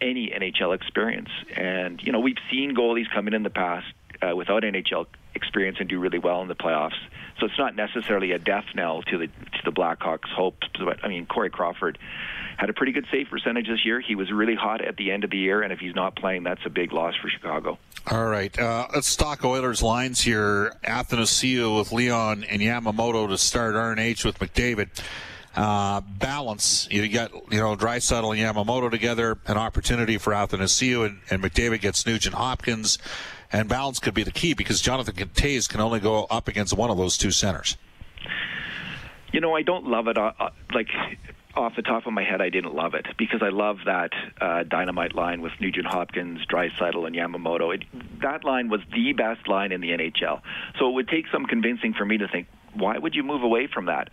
any 0.00 0.28
NHL 0.30 0.74
experience. 0.74 1.30
And 1.54 2.02
you 2.02 2.12
know 2.12 2.20
we've 2.20 2.38
seen 2.50 2.74
goalies 2.74 3.06
come 3.12 3.26
in 3.28 3.34
in 3.34 3.42
the 3.42 3.50
past 3.50 3.86
uh, 4.22 4.34
without 4.34 4.62
NHL 4.62 5.06
experience 5.34 5.78
and 5.80 5.88
do 5.88 5.98
really 5.98 6.18
well 6.18 6.42
in 6.42 6.48
the 6.48 6.54
playoffs. 6.54 6.98
So 7.38 7.46
it's 7.46 7.58
not 7.58 7.76
necessarily 7.76 8.32
a 8.32 8.38
death 8.38 8.64
knell 8.74 9.02
to 9.02 9.18
the 9.18 9.26
to 9.26 9.62
the 9.64 9.72
Blackhawks' 9.72 10.28
hopes. 10.34 10.66
But 10.78 11.04
I 11.04 11.08
mean, 11.08 11.26
Corey 11.26 11.50
Crawford 11.50 11.98
had 12.56 12.70
a 12.70 12.72
pretty 12.72 12.92
good 12.92 13.06
save 13.10 13.28
percentage 13.28 13.68
this 13.68 13.84
year. 13.84 14.00
He 14.00 14.14
was 14.14 14.32
really 14.32 14.54
hot 14.54 14.82
at 14.82 14.96
the 14.96 15.10
end 15.10 15.24
of 15.24 15.30
the 15.30 15.36
year, 15.36 15.62
and 15.62 15.72
if 15.72 15.78
he's 15.78 15.94
not 15.94 16.16
playing, 16.16 16.44
that's 16.44 16.64
a 16.64 16.70
big 16.70 16.92
loss 16.92 17.14
for 17.20 17.28
Chicago. 17.28 17.78
All 18.08 18.26
right, 18.26 18.56
uh, 18.56 18.86
let's 18.94 19.16
talk 19.16 19.44
Oilers 19.44 19.82
lines 19.82 20.20
here. 20.20 20.72
Athanasiou 20.84 21.76
with 21.76 21.90
Leon 21.90 22.44
and 22.44 22.62
Yamamoto 22.62 23.26
to 23.26 23.36
start 23.36 23.74
RNH 23.74 24.24
with 24.24 24.38
McDavid. 24.38 24.90
Uh, 25.56 26.02
balance. 26.02 26.86
You 26.88 27.08
got 27.08 27.32
you 27.50 27.58
know 27.58 27.74
Draisaitl 27.74 28.38
and 28.38 28.56
Yamamoto 28.56 28.92
together, 28.92 29.38
an 29.46 29.56
opportunity 29.56 30.18
for 30.18 30.32
Athanasiou 30.32 31.04
and, 31.04 31.18
and 31.30 31.42
McDavid 31.42 31.80
gets 31.80 32.06
Nugent 32.06 32.36
Hopkins, 32.36 32.98
and 33.50 33.68
balance 33.68 33.98
could 33.98 34.14
be 34.14 34.22
the 34.22 34.30
key 34.30 34.54
because 34.54 34.80
Jonathan 34.80 35.14
Toews 35.16 35.68
can 35.68 35.80
only 35.80 35.98
go 35.98 36.26
up 36.30 36.46
against 36.46 36.76
one 36.76 36.90
of 36.90 36.96
those 36.96 37.18
two 37.18 37.32
centers. 37.32 37.76
You 39.32 39.40
know, 39.40 39.56
I 39.56 39.62
don't 39.62 39.84
love 39.84 40.06
it. 40.06 40.16
Uh, 40.16 40.30
uh, 40.38 40.50
like 40.72 40.90
off 41.56 41.74
the 41.74 41.82
top 41.82 42.06
of 42.06 42.12
my 42.12 42.22
head, 42.22 42.40
I 42.40 42.50
didn't 42.50 42.74
love 42.74 42.94
it 42.94 43.06
because 43.16 43.42
I 43.42 43.48
love 43.48 43.78
that 43.86 44.12
uh, 44.40 44.62
dynamite 44.64 45.14
line 45.14 45.40
with 45.40 45.52
Nugent 45.60 45.86
Hopkins, 45.86 46.44
Draisaitl, 46.46 47.06
and 47.06 47.16
Yamamoto. 47.16 47.74
It, 47.74 47.84
that 48.20 48.44
line 48.44 48.68
was 48.68 48.80
the 48.94 49.12
best 49.14 49.48
line 49.48 49.72
in 49.72 49.80
the 49.80 49.90
NHL. 49.90 50.42
So 50.78 50.88
it 50.88 50.92
would 50.92 51.08
take 51.08 51.26
some 51.32 51.46
convincing 51.46 51.94
for 51.94 52.04
me 52.04 52.18
to 52.18 52.28
think, 52.28 52.46
why 52.74 52.98
would 52.98 53.14
you 53.14 53.22
move 53.22 53.42
away 53.42 53.66
from 53.66 53.86
that? 53.86 54.10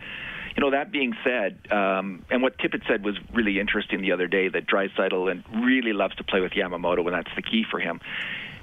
You 0.56 0.62
know, 0.62 0.72
that 0.72 0.92
being 0.92 1.14
said, 1.24 1.58
um, 1.72 2.24
and 2.30 2.42
what 2.42 2.58
Tippett 2.60 2.88
said 2.88 3.04
was 3.04 3.18
really 3.34 3.60
interesting 3.60 4.02
the 4.02 4.12
other 4.12 4.28
day 4.28 4.48
that 4.48 4.68
Draisaitl 4.68 5.30
and 5.30 5.44
really 5.66 5.94
loves 5.94 6.16
to 6.16 6.24
play 6.24 6.40
with 6.40 6.54
Yamamoto, 6.54 7.00
and 7.06 7.14
that's 7.14 7.36
the 7.36 7.42
key 7.42 7.66
for 7.70 7.80
him 7.80 8.00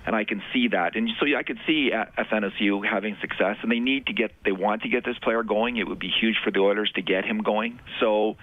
and 0.07 0.16
I 0.16 0.25
can 0.25 0.42
see 0.52 0.69
that. 0.69 0.97
And 0.97 1.11
so 1.19 1.26
I 1.37 1.42
could 1.42 1.59
see 1.66 1.90
Athanasiou 1.92 2.88
having 2.88 3.16
success, 3.21 3.57
and 3.62 3.71
they 3.71 3.80
need 3.80 4.07
to 4.07 4.12
get, 4.12 4.33
they 4.45 4.52
want 4.52 4.83
to 4.83 4.88
get 4.88 5.04
this 5.04 5.19
player 5.19 5.42
going. 5.42 5.76
It 5.76 5.87
would 5.87 5.99
be 5.99 6.11
huge 6.11 6.37
for 6.42 6.50
the 6.50 6.61
Oilers 6.61 6.90
to 6.92 7.02
get 7.02 7.25
him 7.25 7.42
going. 7.42 7.78
So 8.00 8.37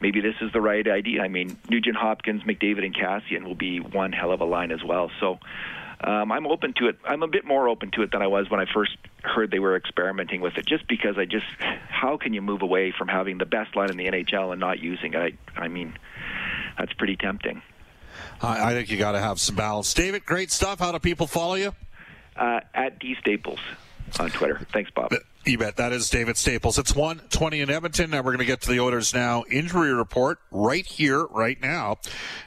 maybe 0.00 0.20
this 0.20 0.34
is 0.40 0.52
the 0.52 0.60
right 0.60 0.86
idea. 0.86 1.22
I 1.22 1.28
mean, 1.28 1.56
Nugent 1.68 1.96
Hopkins, 1.96 2.42
McDavid, 2.42 2.84
and 2.84 2.94
Kassian 2.94 3.44
will 3.44 3.54
be 3.54 3.80
one 3.80 4.12
hell 4.12 4.32
of 4.32 4.40
a 4.40 4.44
line 4.44 4.72
as 4.72 4.84
well. 4.84 5.10
So 5.20 5.38
um, 6.02 6.32
I'm 6.32 6.46
open 6.46 6.74
to 6.78 6.88
it. 6.88 6.98
I'm 7.04 7.22
a 7.22 7.28
bit 7.28 7.44
more 7.44 7.68
open 7.68 7.90
to 7.92 8.02
it 8.02 8.12
than 8.12 8.22
I 8.22 8.26
was 8.26 8.50
when 8.50 8.60
I 8.60 8.66
first 8.72 8.96
heard 9.22 9.50
they 9.50 9.58
were 9.58 9.76
experimenting 9.76 10.40
with 10.40 10.56
it. 10.56 10.66
Just 10.66 10.86
because 10.88 11.16
I 11.18 11.24
just, 11.24 11.46
how 11.88 12.16
can 12.16 12.34
you 12.34 12.42
move 12.42 12.62
away 12.62 12.92
from 12.96 13.08
having 13.08 13.38
the 13.38 13.46
best 13.46 13.76
line 13.76 13.90
in 13.90 13.96
the 13.96 14.06
NHL 14.06 14.52
and 14.52 14.60
not 14.60 14.80
using 14.80 15.14
it? 15.14 15.34
I, 15.56 15.60
I 15.60 15.68
mean, 15.68 15.98
that's 16.78 16.92
pretty 16.94 17.16
tempting. 17.16 17.62
I, 18.42 18.70
I 18.70 18.74
think 18.74 18.90
you 18.90 18.96
got 18.96 19.12
to 19.12 19.20
have 19.20 19.40
some 19.40 19.54
balance. 19.56 19.92
David, 19.94 20.24
great 20.24 20.50
stuff. 20.50 20.78
How 20.78 20.92
do 20.92 20.98
people 20.98 21.26
follow 21.26 21.54
you? 21.54 21.74
Uh, 22.36 22.60
at 22.74 22.98
D 22.98 23.16
Staples 23.20 23.60
on 24.18 24.30
Twitter. 24.30 24.66
Thanks, 24.72 24.90
Bob. 24.90 25.12
You 25.46 25.56
bet. 25.56 25.76
That 25.76 25.92
is 25.92 26.10
David 26.10 26.36
Staples. 26.36 26.78
It's 26.78 26.94
120 26.94 27.62
in 27.62 27.70
Edmonton. 27.70 28.10
Now 28.10 28.18
we're 28.18 28.32
going 28.32 28.40
to 28.40 28.44
get 28.44 28.60
to 28.60 28.70
the 28.70 28.78
Oilers 28.78 29.14
Now 29.14 29.44
injury 29.50 29.90
report 29.90 30.38
right 30.50 30.84
here, 30.84 31.24
right 31.24 31.58
now. 31.58 31.96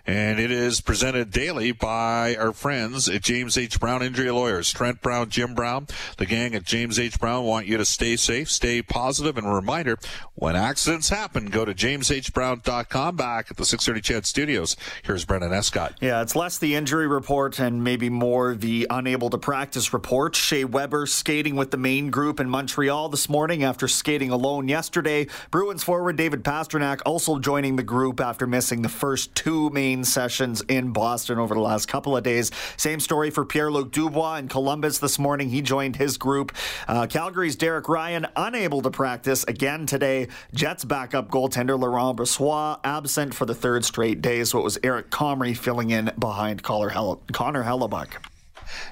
And 0.05 0.39
it 0.39 0.51
is 0.51 0.79
presented 0.79 1.31
daily 1.31 1.71
by 1.71 2.35
our 2.35 2.53
friends 2.53 3.09
at 3.09 3.23
James 3.23 3.57
H. 3.57 3.79
Brown 3.79 4.03
Injury 4.03 4.29
Lawyers. 4.29 4.71
Trent 4.71 5.01
Brown, 5.01 5.31
Jim 5.31 5.55
Brown, 5.55 5.87
the 6.17 6.27
gang 6.27 6.53
at 6.53 6.65
James 6.65 6.99
H. 6.99 7.19
Brown 7.19 7.45
want 7.45 7.65
you 7.65 7.77
to 7.77 7.85
stay 7.85 8.15
safe, 8.15 8.51
stay 8.51 8.83
positive, 8.83 9.39
and 9.39 9.47
a 9.47 9.49
reminder, 9.49 9.97
when 10.35 10.55
accidents 10.55 11.09
happen, 11.09 11.47
go 11.47 11.65
to 11.65 11.73
jameshbrown.com 11.73 13.15
back 13.15 13.49
at 13.49 13.57
the 13.57 13.65
630 13.65 14.01
CHED 14.01 14.25
Studios. 14.27 14.77
Here's 15.01 15.25
Brendan 15.25 15.51
Escott. 15.51 15.97
Yeah, 15.99 16.21
it's 16.21 16.35
less 16.35 16.59
the 16.59 16.75
injury 16.75 17.07
report 17.07 17.59
and 17.59 17.83
maybe 17.83 18.11
more 18.11 18.53
the 18.53 18.85
unable 18.91 19.31
to 19.31 19.39
practice 19.39 19.93
report. 19.93 20.35
Shea 20.35 20.63
Weber 20.63 21.07
skating 21.07 21.55
with 21.55 21.71
the 21.71 21.77
main 21.77 22.11
group 22.11 22.39
in 22.39 22.49
Montreal 22.49 22.82
Montreal 22.83 23.07
this 23.07 23.29
morning 23.29 23.63
after 23.63 23.87
skating 23.87 24.29
alone 24.29 24.67
yesterday. 24.67 25.25
Bruins 25.51 25.85
forward 25.85 26.17
David 26.17 26.43
Pastrnak 26.43 26.99
also 27.05 27.39
joining 27.39 27.77
the 27.77 27.83
group 27.83 28.19
after 28.19 28.45
missing 28.45 28.81
the 28.81 28.89
first 28.89 29.33
two 29.35 29.69
main 29.69 30.03
sessions 30.03 30.61
in 30.67 30.91
Boston 30.91 31.39
over 31.39 31.55
the 31.55 31.61
last 31.61 31.85
couple 31.85 32.17
of 32.17 32.23
days. 32.25 32.51
Same 32.75 32.99
story 32.99 33.29
for 33.29 33.45
Pierre 33.45 33.71
Luc 33.71 33.93
Dubois 33.93 34.35
in 34.35 34.49
Columbus 34.49 34.97
this 34.97 35.17
morning. 35.17 35.47
He 35.47 35.61
joined 35.61 35.95
his 35.95 36.17
group. 36.17 36.51
Uh, 36.85 37.07
Calgary's 37.07 37.55
Derek 37.55 37.87
Ryan 37.87 38.27
unable 38.35 38.81
to 38.81 38.91
practice 38.91 39.45
again 39.45 39.85
today. 39.85 40.27
Jets 40.53 40.83
backup 40.83 41.29
goaltender 41.29 41.79
Laurent 41.79 42.17
Brossoit 42.17 42.81
absent 42.83 43.33
for 43.33 43.45
the 43.45 43.55
third 43.55 43.85
straight 43.85 44.21
day, 44.21 44.43
so 44.43 44.59
it 44.59 44.63
was 44.63 44.77
Eric 44.83 45.09
Comrie 45.09 45.55
filling 45.55 45.91
in 45.91 46.11
behind 46.19 46.63
Connor 46.63 46.89
Hellebuyck. 46.89 48.32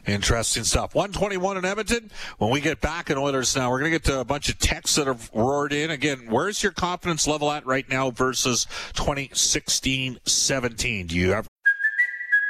Interesting 0.07 0.63
stuff. 0.63 0.95
121 0.95 1.57
in 1.57 1.65
Edmonton. 1.65 2.11
When 2.37 2.51
we 2.51 2.61
get 2.61 2.81
back 2.81 3.09
in 3.09 3.17
Oilers 3.17 3.55
now, 3.55 3.69
we're 3.69 3.79
going 3.79 3.91
to 3.91 3.99
get 3.99 4.05
to 4.05 4.19
a 4.19 4.25
bunch 4.25 4.49
of 4.49 4.59
texts 4.59 4.95
that 4.95 5.07
have 5.07 5.29
roared 5.33 5.73
in. 5.73 5.91
Again, 5.91 6.27
where's 6.29 6.63
your 6.63 6.71
confidence 6.71 7.27
level 7.27 7.51
at 7.51 7.65
right 7.65 7.87
now 7.89 8.11
versus 8.11 8.65
2016 8.93 10.19
17? 10.25 11.07
Do 11.07 11.15
you 11.15 11.31
have 11.31 11.47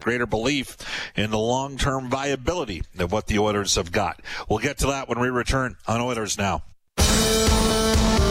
greater 0.00 0.26
belief 0.26 0.76
in 1.16 1.30
the 1.30 1.38
long 1.38 1.76
term 1.76 2.08
viability 2.08 2.82
of 2.98 3.12
what 3.12 3.26
the 3.26 3.38
Oilers 3.38 3.76
have 3.76 3.92
got. 3.92 4.20
We'll 4.48 4.58
get 4.58 4.78
to 4.78 4.88
that 4.88 5.08
when 5.08 5.20
we 5.20 5.28
return 5.28 5.76
on 5.86 6.00
Oilers 6.00 6.38
Now. 6.38 6.62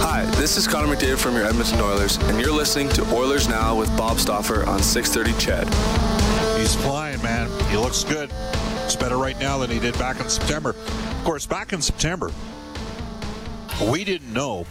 Hi, 0.01 0.25
this 0.37 0.57
is 0.57 0.67
Connor 0.67 0.95
McDavid 0.95 1.17
from 1.17 1.35
your 1.35 1.45
Edmonton 1.45 1.79
Oilers, 1.81 2.17
and 2.17 2.39
you're 2.39 2.53
listening 2.53 2.89
to 2.89 3.03
Oilers 3.13 3.47
Now 3.47 3.77
with 3.77 3.95
Bob 3.97 4.17
Stauffer 4.19 4.65
on 4.65 4.81
630 4.81 5.39
CHED. 5.39 6.59
He's 6.59 6.75
flying, 6.75 7.21
man. 7.21 7.49
He 7.69 7.77
looks 7.77 8.03
good. 8.03 8.31
It's 8.85 8.95
better 8.95 9.17
right 9.17 9.39
now 9.39 9.59
than 9.59 9.69
he 9.69 9.79
did 9.79 9.97
back 9.99 10.19
in 10.19 10.29
September. 10.29 10.71
Of 10.71 11.23
course, 11.23 11.45
back 11.45 11.73
in 11.73 11.81
September, 11.81 12.31
we 13.91 14.03
didn't 14.03 14.33
know 14.33 14.65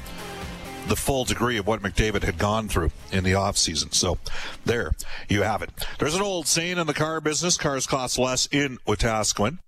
the 0.88 0.96
full 0.96 1.24
degree 1.24 1.58
of 1.58 1.66
what 1.66 1.82
McDavid 1.82 2.22
had 2.22 2.38
gone 2.38 2.68
through 2.68 2.90
in 3.12 3.24
the 3.24 3.32
offseason. 3.32 3.94
So 3.94 4.18
there 4.64 4.92
you 5.28 5.42
have 5.42 5.62
it. 5.62 5.70
There's 5.98 6.14
an 6.14 6.22
old 6.22 6.46
saying 6.46 6.78
in 6.78 6.86
the 6.86 6.94
car 6.94 7.20
business 7.20 7.56
cars 7.56 7.86
cost 7.86 8.18
less 8.18 8.48
in 8.50 8.78
Wetaskiwin. 8.86 9.58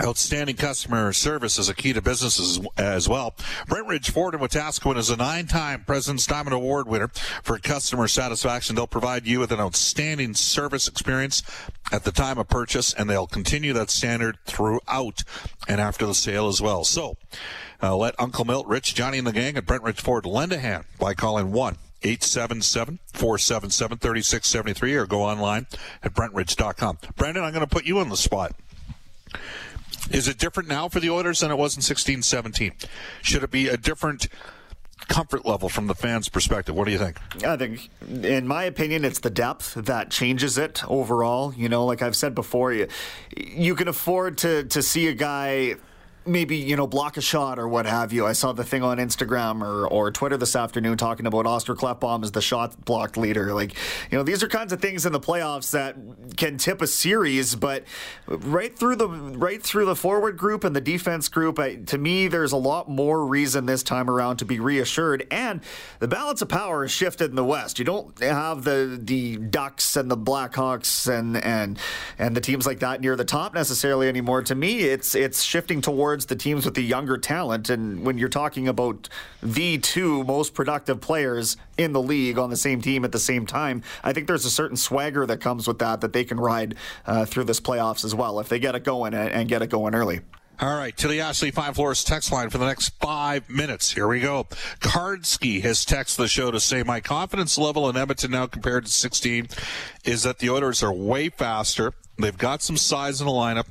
Outstanding 0.00 0.56
customer 0.56 1.12
service 1.12 1.58
is 1.58 1.68
a 1.68 1.74
key 1.74 1.92
to 1.92 2.00
businesses 2.00 2.58
as 2.78 3.10
well. 3.10 3.34
Brent 3.68 3.86
Ridge 3.86 4.10
Ford 4.10 4.34
in 4.34 4.40
Wetaskiwin 4.40 4.96
is 4.96 5.10
a 5.10 5.16
nine-time 5.16 5.84
President's 5.84 6.26
Diamond 6.26 6.54
Award 6.54 6.88
winner 6.88 7.08
for 7.42 7.58
customer 7.58 8.08
satisfaction. 8.08 8.74
They'll 8.74 8.86
provide 8.86 9.26
you 9.26 9.40
with 9.40 9.52
an 9.52 9.60
outstanding 9.60 10.32
service 10.32 10.88
experience 10.88 11.42
at 11.92 12.04
the 12.04 12.10
time 12.10 12.38
of 12.38 12.48
purchase, 12.48 12.94
and 12.94 13.10
they'll 13.10 13.26
continue 13.26 13.74
that 13.74 13.90
standard 13.90 14.38
throughout 14.46 15.24
and 15.68 15.78
after 15.78 16.06
the 16.06 16.14
sale 16.14 16.48
as 16.48 16.62
well. 16.62 16.84
So, 16.84 17.18
uh, 17.82 17.94
let 17.94 18.18
Uncle 18.18 18.46
Milt, 18.46 18.66
Rich, 18.66 18.94
Johnny, 18.94 19.18
and 19.18 19.26
the 19.26 19.32
gang 19.32 19.58
at 19.58 19.66
Brent 19.66 19.82
Ridge 19.82 20.00
Ford 20.00 20.24
lend 20.24 20.54
a 20.54 20.58
hand 20.58 20.84
by 20.98 21.12
calling 21.12 21.52
1 21.52 21.76
877 22.02 22.98
477 23.12 23.98
3673 23.98 24.94
or 24.94 25.06
go 25.06 25.22
online 25.22 25.66
at 26.02 26.14
brentridge.com. 26.14 26.98
Brendan, 27.14 27.44
I'm 27.44 27.52
going 27.52 27.66
to 27.66 27.70
put 27.70 27.84
you 27.84 27.98
on 27.98 28.08
the 28.08 28.16
spot. 28.16 28.54
Is 30.10 30.28
it 30.28 30.38
different 30.38 30.68
now 30.68 30.88
for 30.88 31.00
the 31.00 31.10
Oilers 31.10 31.40
than 31.40 31.50
it 31.50 31.56
was 31.56 31.76
in 31.76 31.82
16 31.82 32.22
17? 32.22 32.72
Should 33.22 33.42
it 33.42 33.50
be 33.50 33.68
a 33.68 33.76
different 33.76 34.28
comfort 35.08 35.44
level 35.44 35.68
from 35.68 35.86
the 35.86 35.94
fans' 35.94 36.28
perspective? 36.28 36.74
What 36.74 36.86
do 36.86 36.92
you 36.92 36.98
think? 36.98 37.18
I 37.44 37.56
think, 37.56 37.90
in 38.08 38.46
my 38.46 38.64
opinion, 38.64 39.04
it's 39.04 39.20
the 39.20 39.30
depth 39.30 39.74
that 39.74 40.10
changes 40.10 40.58
it 40.58 40.82
overall. 40.88 41.54
You 41.54 41.68
know, 41.68 41.84
like 41.84 42.02
I've 42.02 42.16
said 42.16 42.34
before, 42.34 42.72
you, 42.72 42.88
you 43.36 43.74
can 43.74 43.88
afford 43.88 44.38
to, 44.38 44.64
to 44.64 44.82
see 44.82 45.08
a 45.08 45.14
guy 45.14 45.76
maybe 46.26 46.56
you 46.56 46.76
know 46.76 46.86
block 46.86 47.16
a 47.16 47.20
shot 47.20 47.58
or 47.58 47.68
what 47.68 47.86
have 47.86 48.12
you. 48.12 48.26
I 48.26 48.32
saw 48.32 48.52
the 48.52 48.64
thing 48.64 48.82
on 48.82 48.98
Instagram 48.98 49.62
or, 49.62 49.86
or 49.86 50.10
Twitter 50.10 50.36
this 50.36 50.54
afternoon 50.56 50.96
talking 50.96 51.26
about 51.26 51.46
Oscar 51.46 51.74
Klefbom 51.74 52.22
as 52.22 52.32
the 52.32 52.42
shot 52.42 52.84
blocked 52.84 53.16
leader. 53.16 53.52
Like 53.52 53.74
you 54.10 54.18
know 54.18 54.24
these 54.24 54.42
are 54.42 54.48
kinds 54.48 54.72
of 54.72 54.80
things 54.80 55.06
in 55.06 55.12
the 55.12 55.20
playoffs 55.20 55.70
that 55.72 55.96
can 56.36 56.58
tip 56.58 56.82
a 56.82 56.86
series, 56.86 57.54
but 57.54 57.84
right 58.26 58.76
through 58.76 58.96
the 58.96 59.08
right 59.08 59.62
through 59.62 59.86
the 59.86 59.96
forward 59.96 60.36
group 60.36 60.64
and 60.64 60.74
the 60.74 60.80
defense 60.80 61.28
group, 61.28 61.58
I, 61.58 61.76
to 61.76 61.98
me 61.98 62.28
there's 62.28 62.52
a 62.52 62.56
lot 62.56 62.88
more 62.88 63.24
reason 63.24 63.66
this 63.66 63.82
time 63.82 64.08
around 64.08 64.38
to 64.38 64.44
be 64.44 64.60
reassured. 64.60 65.26
And 65.30 65.60
the 65.98 66.08
balance 66.08 66.42
of 66.42 66.48
power 66.48 66.82
has 66.82 66.90
shifted 66.90 67.30
in 67.30 67.36
the 67.36 67.44
West. 67.44 67.78
You 67.78 67.84
don't 67.84 68.18
have 68.20 68.64
the 68.64 68.98
the 69.00 69.36
Ducks 69.36 69.96
and 69.96 70.10
the 70.10 70.16
Blackhawks 70.16 71.12
and 71.12 71.36
and 71.36 71.78
and 72.18 72.36
the 72.36 72.40
teams 72.40 72.66
like 72.66 72.80
that 72.80 73.00
near 73.00 73.16
the 73.16 73.24
top 73.24 73.54
necessarily 73.54 74.08
anymore. 74.08 74.42
To 74.42 74.54
me, 74.54 74.80
it's 74.80 75.14
it's 75.14 75.42
shifting 75.42 75.80
towards 75.80 76.11
the 76.20 76.36
teams 76.36 76.64
with 76.64 76.74
the 76.74 76.82
younger 76.82 77.16
talent. 77.16 77.70
And 77.70 78.04
when 78.04 78.18
you're 78.18 78.28
talking 78.28 78.68
about 78.68 79.08
the 79.42 79.78
two 79.78 80.24
most 80.24 80.54
productive 80.54 81.00
players 81.00 81.56
in 81.78 81.92
the 81.92 82.02
league 82.02 82.38
on 82.38 82.50
the 82.50 82.56
same 82.56 82.80
team 82.80 83.04
at 83.04 83.12
the 83.12 83.18
same 83.18 83.46
time, 83.46 83.82
I 84.04 84.12
think 84.12 84.26
there's 84.26 84.44
a 84.44 84.50
certain 84.50 84.76
swagger 84.76 85.26
that 85.26 85.40
comes 85.40 85.66
with 85.66 85.78
that 85.78 86.00
that 86.00 86.12
they 86.12 86.24
can 86.24 86.38
ride 86.38 86.74
uh, 87.06 87.24
through 87.24 87.44
this 87.44 87.60
playoffs 87.60 88.04
as 88.04 88.14
well 88.14 88.38
if 88.40 88.48
they 88.48 88.58
get 88.58 88.74
it 88.74 88.84
going 88.84 89.14
and, 89.14 89.48
get 89.48 89.62
it 89.62 89.70
going 89.70 89.94
early. 89.94 90.20
All 90.60 90.76
right, 90.76 91.04
Ashley 91.04 91.50
Fine 91.50 91.74
Floors 91.74 92.04
text 92.04 92.30
line 92.30 92.48
for 92.48 92.58
the 92.58 92.66
next 92.66 92.90
five 93.00 93.50
minutes. 93.50 93.90
Here 93.90 94.06
we 94.06 94.20
go. 94.20 94.44
Cardski 94.78 95.60
has 95.62 95.84
texted 95.84 96.18
the 96.18 96.28
show 96.28 96.52
to 96.52 96.60
say 96.60 96.84
my 96.84 97.00
confidence 97.00 97.58
level 97.58 97.88
in 97.90 97.96
Edmonton 97.96 98.30
now 98.30 98.46
compared 98.46 98.84
to 98.84 98.90
16 98.92 99.48
is 100.04 100.22
that 100.22 100.38
the 100.38 100.50
Oilers 100.50 100.82
are 100.82 100.92
way 100.92 101.30
faster. 101.30 101.92
They've 102.16 102.36
got 102.38 102.62
some 102.62 102.76
size 102.76 103.20
in 103.20 103.26
the 103.26 103.32
lineup, 103.32 103.66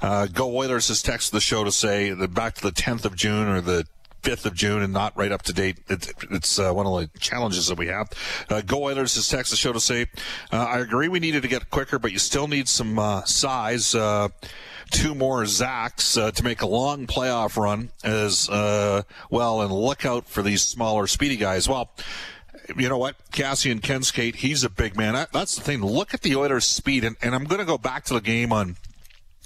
Uh, 0.00 0.26
Go 0.26 0.56
Oilers 0.56 0.88
has 0.88 1.02
texted 1.02 1.32
the 1.32 1.40
show 1.40 1.64
to 1.64 1.72
say 1.72 2.10
the 2.10 2.28
back 2.28 2.54
to 2.54 2.62
the 2.62 2.72
10th 2.72 3.04
of 3.04 3.16
June 3.16 3.48
or 3.48 3.60
the 3.60 3.84
5th 4.22 4.46
of 4.46 4.54
June 4.54 4.82
and 4.82 4.92
not 4.92 5.16
right 5.16 5.32
up 5.32 5.42
to 5.42 5.52
date. 5.52 5.78
It, 5.88 6.12
it's 6.30 6.58
uh, 6.58 6.72
one 6.72 6.86
of 6.86 6.92
the 7.12 7.18
challenges 7.18 7.68
that 7.68 7.78
we 7.78 7.86
have. 7.86 8.10
Uh, 8.48 8.60
Go 8.60 8.84
Oilers 8.84 9.14
texted 9.14 9.50
the 9.50 9.56
show 9.56 9.72
to 9.72 9.80
say, 9.80 10.06
uh, 10.52 10.56
I 10.56 10.78
agree 10.78 11.08
we 11.08 11.20
needed 11.20 11.42
to 11.42 11.48
get 11.48 11.70
quicker, 11.70 11.98
but 11.98 12.12
you 12.12 12.18
still 12.18 12.48
need 12.48 12.68
some 12.68 12.98
uh, 12.98 13.24
size. 13.24 13.94
Uh, 13.94 14.28
two 14.90 15.14
more 15.14 15.42
Zacks 15.42 16.20
uh, 16.20 16.30
to 16.32 16.44
make 16.44 16.62
a 16.62 16.66
long 16.66 17.06
playoff 17.06 17.56
run 17.56 17.90
as 18.02 18.48
well, 18.50 19.62
and 19.62 19.72
look 19.72 20.04
out 20.04 20.26
for 20.26 20.42
these 20.42 20.62
smaller, 20.62 21.06
speedy 21.06 21.36
guys. 21.36 21.68
Well, 21.68 21.90
you 22.76 22.88
know 22.88 22.98
what? 22.98 23.16
Kassian 23.32 23.80
Kinskaid, 23.80 24.36
he's 24.36 24.64
a 24.64 24.70
big 24.70 24.96
man. 24.96 25.14
That's 25.32 25.56
the 25.56 25.62
thing. 25.62 25.82
Look 25.82 26.14
at 26.14 26.22
the 26.22 26.36
Oilers' 26.36 26.66
speed, 26.66 27.04
and, 27.04 27.16
and 27.22 27.34
I'm 27.34 27.44
going 27.44 27.60
to 27.60 27.64
go 27.64 27.78
back 27.78 28.04
to 28.06 28.14
the 28.14 28.20
game 28.20 28.52
on 28.52 28.76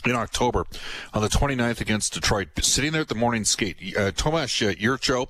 in 0.07 0.17
October 0.17 0.67
on 1.13 1.23
the 1.23 1.29
29th 1.29 1.81
against 1.81 2.13
Detroit. 2.13 2.49
Sitting 2.61 2.93
there 2.93 3.03
at 3.03 3.09
the 3.09 3.15
morning 3.15 3.45
skate, 3.45 3.97
uh, 3.97 4.11
Tomas 4.13 4.61
uh, 4.63 4.73
Jurco 4.79 5.29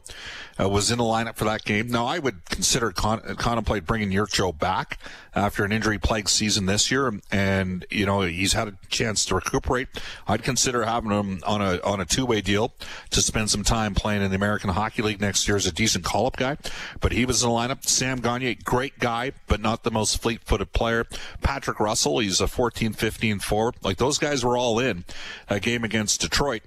uh, 0.60 0.68
was 0.68 0.90
in 0.90 0.98
the 0.98 1.04
lineup 1.04 1.36
for 1.36 1.44
that 1.44 1.64
game. 1.64 1.88
Now, 1.88 2.06
I 2.06 2.18
would 2.18 2.44
consider 2.46 2.90
con- 2.92 3.20
contemplate 3.36 3.86
bringing 3.86 4.10
Jurco 4.10 4.56
back 4.56 4.98
after 5.34 5.64
an 5.64 5.72
injury-plagued 5.72 6.28
season 6.28 6.66
this 6.66 6.90
year, 6.90 7.12
and 7.30 7.86
you 7.90 8.06
know 8.06 8.22
he's 8.22 8.52
had 8.52 8.68
a 8.68 8.78
chance 8.88 9.24
to 9.26 9.34
recuperate. 9.34 9.88
I'd 10.26 10.42
consider 10.42 10.84
having 10.84 11.10
him 11.10 11.40
on 11.46 11.60
a 11.60 11.80
on 11.82 12.00
a 12.00 12.04
two-way 12.04 12.40
deal 12.40 12.72
to 13.10 13.22
spend 13.22 13.50
some 13.50 13.64
time 13.64 13.94
playing 13.94 14.22
in 14.22 14.30
the 14.30 14.36
American 14.36 14.70
Hockey 14.70 15.02
League 15.02 15.20
next 15.20 15.46
year 15.48 15.56
as 15.56 15.66
a 15.66 15.72
decent 15.72 16.04
call-up 16.04 16.36
guy. 16.36 16.56
But 17.00 17.12
he 17.12 17.24
was 17.24 17.42
in 17.42 17.48
the 17.48 17.54
lineup. 17.54 17.86
Sam 17.86 18.20
Gagner, 18.20 18.54
great 18.64 18.98
guy, 18.98 19.32
but 19.46 19.60
not 19.60 19.82
the 19.82 19.90
most 19.90 20.20
fleet-footed 20.20 20.72
player. 20.72 21.06
Patrick 21.42 21.80
Russell, 21.80 22.18
he's 22.18 22.40
a 22.40 22.46
14-15 22.46 23.42
forward. 23.42 23.74
Like 23.82 23.98
those 23.98 24.18
guys 24.18 24.44
were 24.44 24.56
all 24.56 24.78
in 24.78 25.04
a 25.48 25.60
game 25.60 25.84
against 25.84 26.20
Detroit 26.20 26.62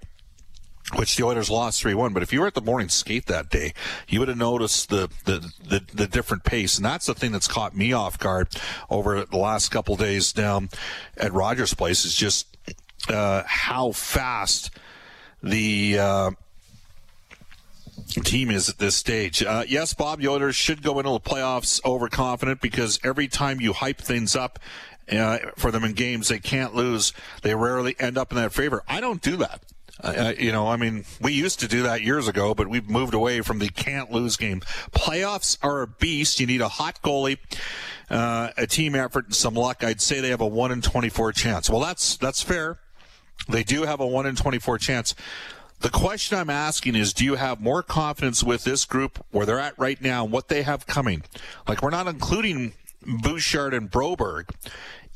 which 0.96 1.18
the 1.18 1.24
Oilers 1.24 1.50
lost 1.50 1.84
3-1. 1.84 2.14
But 2.14 2.24
if 2.24 2.32
you 2.32 2.42
were 2.42 2.48
at 2.48 2.54
the 2.54 2.62
morning 2.62 2.90
skate 2.90 3.26
that 3.26 3.50
day, 3.50 3.74
you 4.08 4.20
would 4.20 4.30
have 4.30 4.38
noticed 4.38 4.90
the, 4.90 5.10
the, 5.26 5.52
the, 5.68 5.84
the, 5.94 6.08
different 6.08 6.44
pace. 6.44 6.78
And 6.78 6.86
that's 6.86 7.08
the 7.08 7.14
thing 7.14 7.32
that's 7.32 7.48
caught 7.48 7.76
me 7.76 7.92
off 7.92 8.18
guard 8.18 8.48
over 8.90 9.26
the 9.26 9.38
last 9.38 9.70
couple 9.70 9.96
days 9.98 10.32
down 10.32 10.70
at 11.18 11.34
Rogers 11.34 11.74
Place 11.74 12.06
is 12.06 12.16
just 12.16 12.58
uh, 13.10 13.44
how 13.46 13.92
fast 13.92 14.72
the 15.44 16.00
uh, 16.00 16.32
team 18.24 18.50
is 18.50 18.70
at 18.70 18.78
this 18.78 18.96
stage. 18.96 19.44
Uh, 19.44 19.64
yes, 19.68 19.94
Bob 19.94 20.22
Yoder 20.22 20.54
should 20.54 20.82
go 20.82 21.00
into 21.00 21.12
the 21.12 21.20
playoffs 21.20 21.84
overconfident 21.84 22.62
because 22.62 23.00
every 23.04 23.28
time 23.28 23.60
you 23.60 23.74
hype 23.74 24.00
things 24.00 24.36
up 24.36 24.60
uh, 25.12 25.40
for 25.58 25.72
them 25.72 25.84
in 25.84 25.94
games 25.94 26.30
they 26.30 26.40
can't 26.40 26.74
lose, 26.74 27.14
they 27.42 27.56
rarely 27.56 27.96
end 28.00 28.18
up 28.18 28.32
in 28.32 28.38
that 28.38 28.54
favor. 28.54 28.84
I 28.88 29.02
don't 29.02 29.22
do 29.22 29.36
that. 29.38 29.62
Uh, 30.04 30.34
you 30.38 30.52
know, 30.52 30.68
I 30.68 30.78
mean, 30.78 31.06
we 31.20 31.34
used 31.34 31.60
to 31.62 31.68
do 31.68 31.84
that 31.84 32.02
years 32.02 32.28
ago, 32.28 32.54
but 32.54 32.68
we've 32.68 32.90
moved 32.90 33.14
away 33.14 33.42
from 33.42 33.60
the 33.60 33.70
can't 33.70 34.12
lose 34.12 34.38
game. 34.38 34.62
Playoffs 34.92 35.58
are 35.64 35.82
a 35.82 35.88
beast. 35.88 36.40
You 36.40 36.46
need 36.46 36.62
a 36.62 36.68
hot 36.68 37.02
goalie, 37.02 37.40
uh, 38.10 38.50
a 38.58 38.68
team 38.68 38.94
effort, 38.94 39.26
and 39.26 39.36
some 39.36 39.56
luck. 39.56 39.84
I'd 39.84 40.02
say 40.02 40.22
they 40.22 40.30
have 40.30 40.42
a 40.42 40.48
one 40.48 40.72
in 40.72 40.82
twenty-four 40.82 41.32
chance. 41.32 41.70
Well, 41.70 41.82
that's 41.82 42.16
that's 42.18 42.44
fair. 42.44 42.80
They 43.50 43.64
do 43.64 43.84
have 43.84 44.00
a 44.00 44.08
one 44.08 44.26
in 44.28 44.36
twenty-four 44.36 44.78
chance. 44.78 45.16
The 45.80 45.90
question 45.90 46.38
I'm 46.38 46.50
asking 46.50 46.96
is, 46.96 47.14
do 47.14 47.24
you 47.24 47.36
have 47.36 47.62
more 47.62 47.84
confidence 47.84 48.44
with 48.44 48.64
this 48.64 48.84
group 48.84 49.24
where 49.30 49.46
they're 49.46 49.60
at 49.60 49.78
right 49.78 50.02
now 50.02 50.24
and 50.24 50.34
what 50.34 50.48
they 50.48 50.64
have 50.64 50.88
coming? 50.88 51.24
Like, 51.68 51.84
we're 51.84 51.92
not 51.92 52.08
including 52.08 52.74
Bouchard 53.06 53.76
and 53.76 53.90
Broberg 53.90 54.50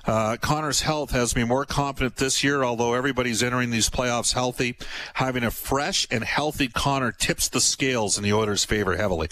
uh, 0.06 0.38
Connor's 0.40 0.80
health 0.80 1.10
has 1.10 1.36
me 1.36 1.44
more 1.44 1.66
confident 1.66 2.16
this 2.16 2.42
year, 2.42 2.64
although 2.64 2.94
everybody's 2.94 3.42
entering 3.42 3.68
these 3.68 3.90
playoffs 3.90 4.32
healthy. 4.32 4.78
Having 5.14 5.44
a 5.44 5.50
fresh 5.50 6.06
and 6.10 6.24
healthy 6.24 6.68
Connor 6.68 7.12
tips 7.12 7.50
the 7.50 7.60
scales 7.60 8.16
in 8.16 8.24
the 8.24 8.32
Oilers' 8.32 8.64
favor 8.64 8.96
heavily. 8.96 9.28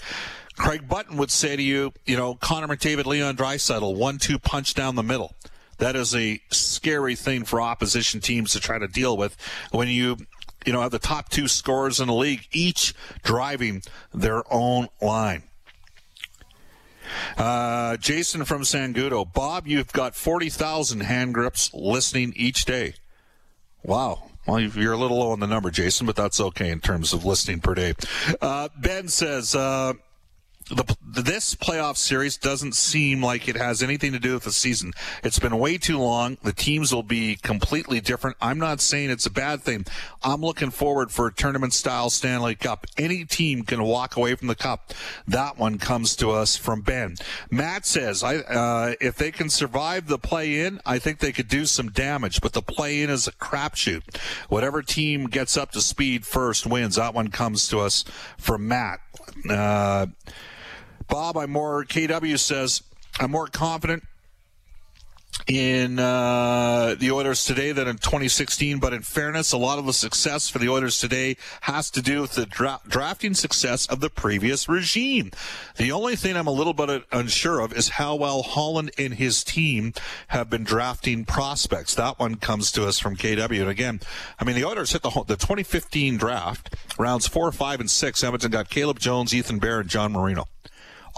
Craig 0.57 0.87
Button 0.87 1.17
would 1.17 1.31
say 1.31 1.55
to 1.55 1.61
you, 1.61 1.93
you 2.05 2.17
know, 2.17 2.35
Connor 2.35 2.67
McDavid, 2.67 3.05
Leon 3.05 3.37
Draisaitl, 3.37 3.95
one-two 3.95 4.39
punch 4.39 4.73
down 4.73 4.95
the 4.95 5.03
middle. 5.03 5.35
That 5.77 5.95
is 5.95 6.15
a 6.15 6.41
scary 6.49 7.15
thing 7.15 7.45
for 7.45 7.61
opposition 7.61 8.19
teams 8.19 8.53
to 8.53 8.59
try 8.59 8.79
to 8.79 8.87
deal 8.87 9.15
with 9.15 9.37
when 9.71 9.87
you 9.87 10.17
you 10.65 10.73
know 10.73 10.81
have 10.81 10.91
the 10.91 10.99
top 10.99 11.29
two 11.29 11.47
scorers 11.47 11.99
in 11.99 12.07
the 12.07 12.13
league 12.13 12.47
each 12.51 12.95
driving 13.23 13.83
their 14.11 14.41
own 14.51 14.87
line. 14.99 15.43
Uh, 17.37 17.95
Jason 17.97 18.43
from 18.43 18.63
Sangudo. 18.63 19.31
Bob, 19.31 19.67
you've 19.67 19.93
got 19.93 20.15
40,000 20.15 21.01
hand 21.01 21.33
grips 21.33 21.73
listening 21.73 22.33
each 22.35 22.65
day. 22.65 22.95
Wow. 23.83 24.31
Well, 24.45 24.59
you're 24.59 24.93
a 24.93 24.97
little 24.97 25.19
low 25.19 25.31
on 25.31 25.39
the 25.39 25.47
number, 25.47 25.69
Jason, 25.69 26.05
but 26.05 26.15
that's 26.15 26.39
okay 26.39 26.69
in 26.69 26.79
terms 26.79 27.13
of 27.13 27.25
listening 27.25 27.59
per 27.59 27.75
day. 27.75 27.93
Uh, 28.41 28.69
ben 28.77 29.07
says, 29.07 29.55
uh, 29.55 29.93
the, 30.69 30.97
this 31.01 31.55
playoff 31.55 31.97
series 31.97 32.37
doesn't 32.37 32.75
seem 32.75 33.23
like 33.23 33.47
it 33.47 33.55
has 33.55 33.81
anything 33.81 34.11
to 34.11 34.19
do 34.19 34.33
with 34.33 34.43
the 34.43 34.51
season. 34.51 34.93
It's 35.23 35.39
been 35.39 35.57
way 35.57 35.77
too 35.77 35.97
long. 35.97 36.37
The 36.43 36.51
teams 36.51 36.93
will 36.93 37.03
be 37.03 37.35
completely 37.37 38.01
different. 38.01 38.37
I'm 38.41 38.59
not 38.59 38.81
saying 38.81 39.09
it's 39.09 39.25
a 39.25 39.31
bad 39.31 39.61
thing. 39.61 39.85
I'm 40.21 40.41
looking 40.41 40.69
forward 40.69 41.11
for 41.11 41.27
a 41.27 41.33
tournament 41.33 41.73
style 41.73 42.09
Stanley 42.09 42.55
Cup. 42.55 42.85
Any 42.97 43.23
team 43.23 43.63
can 43.63 43.83
walk 43.83 44.17
away 44.17 44.35
from 44.35 44.47
the 44.47 44.55
cup. 44.55 44.93
That 45.27 45.57
one 45.57 45.77
comes 45.77 46.15
to 46.17 46.31
us 46.31 46.57
from 46.57 46.81
Ben. 46.81 47.15
Matt 47.49 47.85
says, 47.85 48.21
I, 48.23 48.37
uh, 48.37 48.93
if 48.99 49.15
they 49.15 49.31
can 49.31 49.49
survive 49.49 50.07
the 50.07 50.19
play 50.19 50.59
in, 50.59 50.81
I 50.85 50.99
think 50.99 51.19
they 51.19 51.31
could 51.31 51.47
do 51.47 51.65
some 51.65 51.89
damage, 51.89 52.41
but 52.41 52.53
the 52.53 52.61
play 52.61 53.01
in 53.01 53.09
is 53.09 53.27
a 53.27 53.31
crapshoot. 53.31 54.03
Whatever 54.49 54.81
team 54.81 55.27
gets 55.27 55.55
up 55.55 55.71
to 55.71 55.81
speed 55.81 56.25
first 56.25 56.67
wins. 56.67 56.95
That 56.95 57.13
one 57.13 57.29
comes 57.29 57.67
to 57.69 57.79
us 57.79 58.03
from 58.37 58.67
Matt. 58.67 58.99
Uh, 59.49 60.07
Bob, 61.07 61.37
I'm 61.37 61.51
more, 61.51 61.85
KW 61.85 62.37
says, 62.37 62.83
I'm 63.19 63.31
more 63.31 63.47
confident 63.47 64.03
in 65.45 65.99
uh, 65.99 66.95
the 66.99 67.11
Oilers 67.11 67.45
today 67.45 67.71
than 67.71 67.87
in 67.87 67.97
2016. 67.97 68.79
But 68.79 68.93
in 68.93 69.01
fairness, 69.01 69.51
a 69.51 69.57
lot 69.57 69.79
of 69.79 69.85
the 69.85 69.93
success 69.93 70.49
for 70.49 70.59
the 70.59 70.69
Oilers 70.69 70.99
today 70.99 71.37
has 71.61 71.89
to 71.91 72.01
do 72.01 72.21
with 72.21 72.33
the 72.33 72.45
dra- 72.45 72.81
drafting 72.87 73.33
success 73.33 73.85
of 73.87 73.99
the 73.99 74.09
previous 74.09 74.67
regime. 74.67 75.31
The 75.77 75.91
only 75.91 76.15
thing 76.15 76.35
I'm 76.35 76.47
a 76.47 76.51
little 76.51 76.73
bit 76.73 77.03
unsure 77.11 77.59
of 77.59 77.73
is 77.73 77.89
how 77.89 78.15
well 78.15 78.41
Holland 78.41 78.91
and 78.97 79.13
his 79.13 79.43
team 79.43 79.93
have 80.29 80.49
been 80.49 80.63
drafting 80.63 81.23
prospects. 81.23 81.95
That 81.95 82.19
one 82.19 82.35
comes 82.35 82.71
to 82.73 82.85
us 82.87 82.99
from 82.99 83.15
KW. 83.15 83.61
And 83.61 83.69
again, 83.69 84.01
I 84.39 84.43
mean, 84.43 84.55
the 84.55 84.65
Oilers 84.65 84.91
hit 84.91 85.03
the, 85.03 85.09
the 85.09 85.35
2015 85.35 86.17
draft, 86.17 86.75
rounds 86.97 87.27
four, 87.27 87.51
five, 87.51 87.79
and 87.79 87.89
six. 87.89 88.23
Edmonton 88.23 88.51
got 88.51 88.69
Caleb 88.69 88.99
Jones, 88.99 89.33
Ethan 89.33 89.59
Bear, 89.59 89.79
and 89.79 89.89
John 89.89 90.11
Marino 90.11 90.47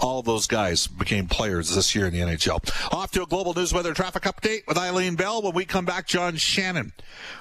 all 0.00 0.22
those 0.22 0.46
guys 0.46 0.86
became 0.86 1.26
players 1.26 1.74
this 1.74 1.94
year 1.94 2.06
in 2.06 2.12
the 2.12 2.20
NHL. 2.20 2.58
Off 2.92 3.10
to 3.12 3.22
a 3.22 3.26
global 3.26 3.54
news 3.54 3.72
weather 3.72 3.94
traffic 3.94 4.24
update 4.24 4.66
with 4.66 4.78
Eileen 4.78 5.14
Bell. 5.14 5.42
When 5.42 5.54
we 5.54 5.64
come 5.64 5.84
back, 5.84 6.06
John 6.06 6.36
Shannon, 6.36 6.92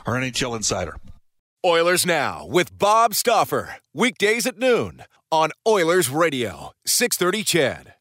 our 0.05 0.15
NHL 0.15 0.55
insider. 0.55 0.97
Oilers 1.65 2.05
Now 2.05 2.45
with 2.45 2.77
Bob 2.77 3.13
Stauffer. 3.13 3.75
Weekdays 3.93 4.45
at 4.45 4.57
noon 4.57 5.03
on 5.31 5.51
Oilers 5.67 6.09
Radio, 6.09 6.71
630 6.85 7.43
CHED. 7.43 7.93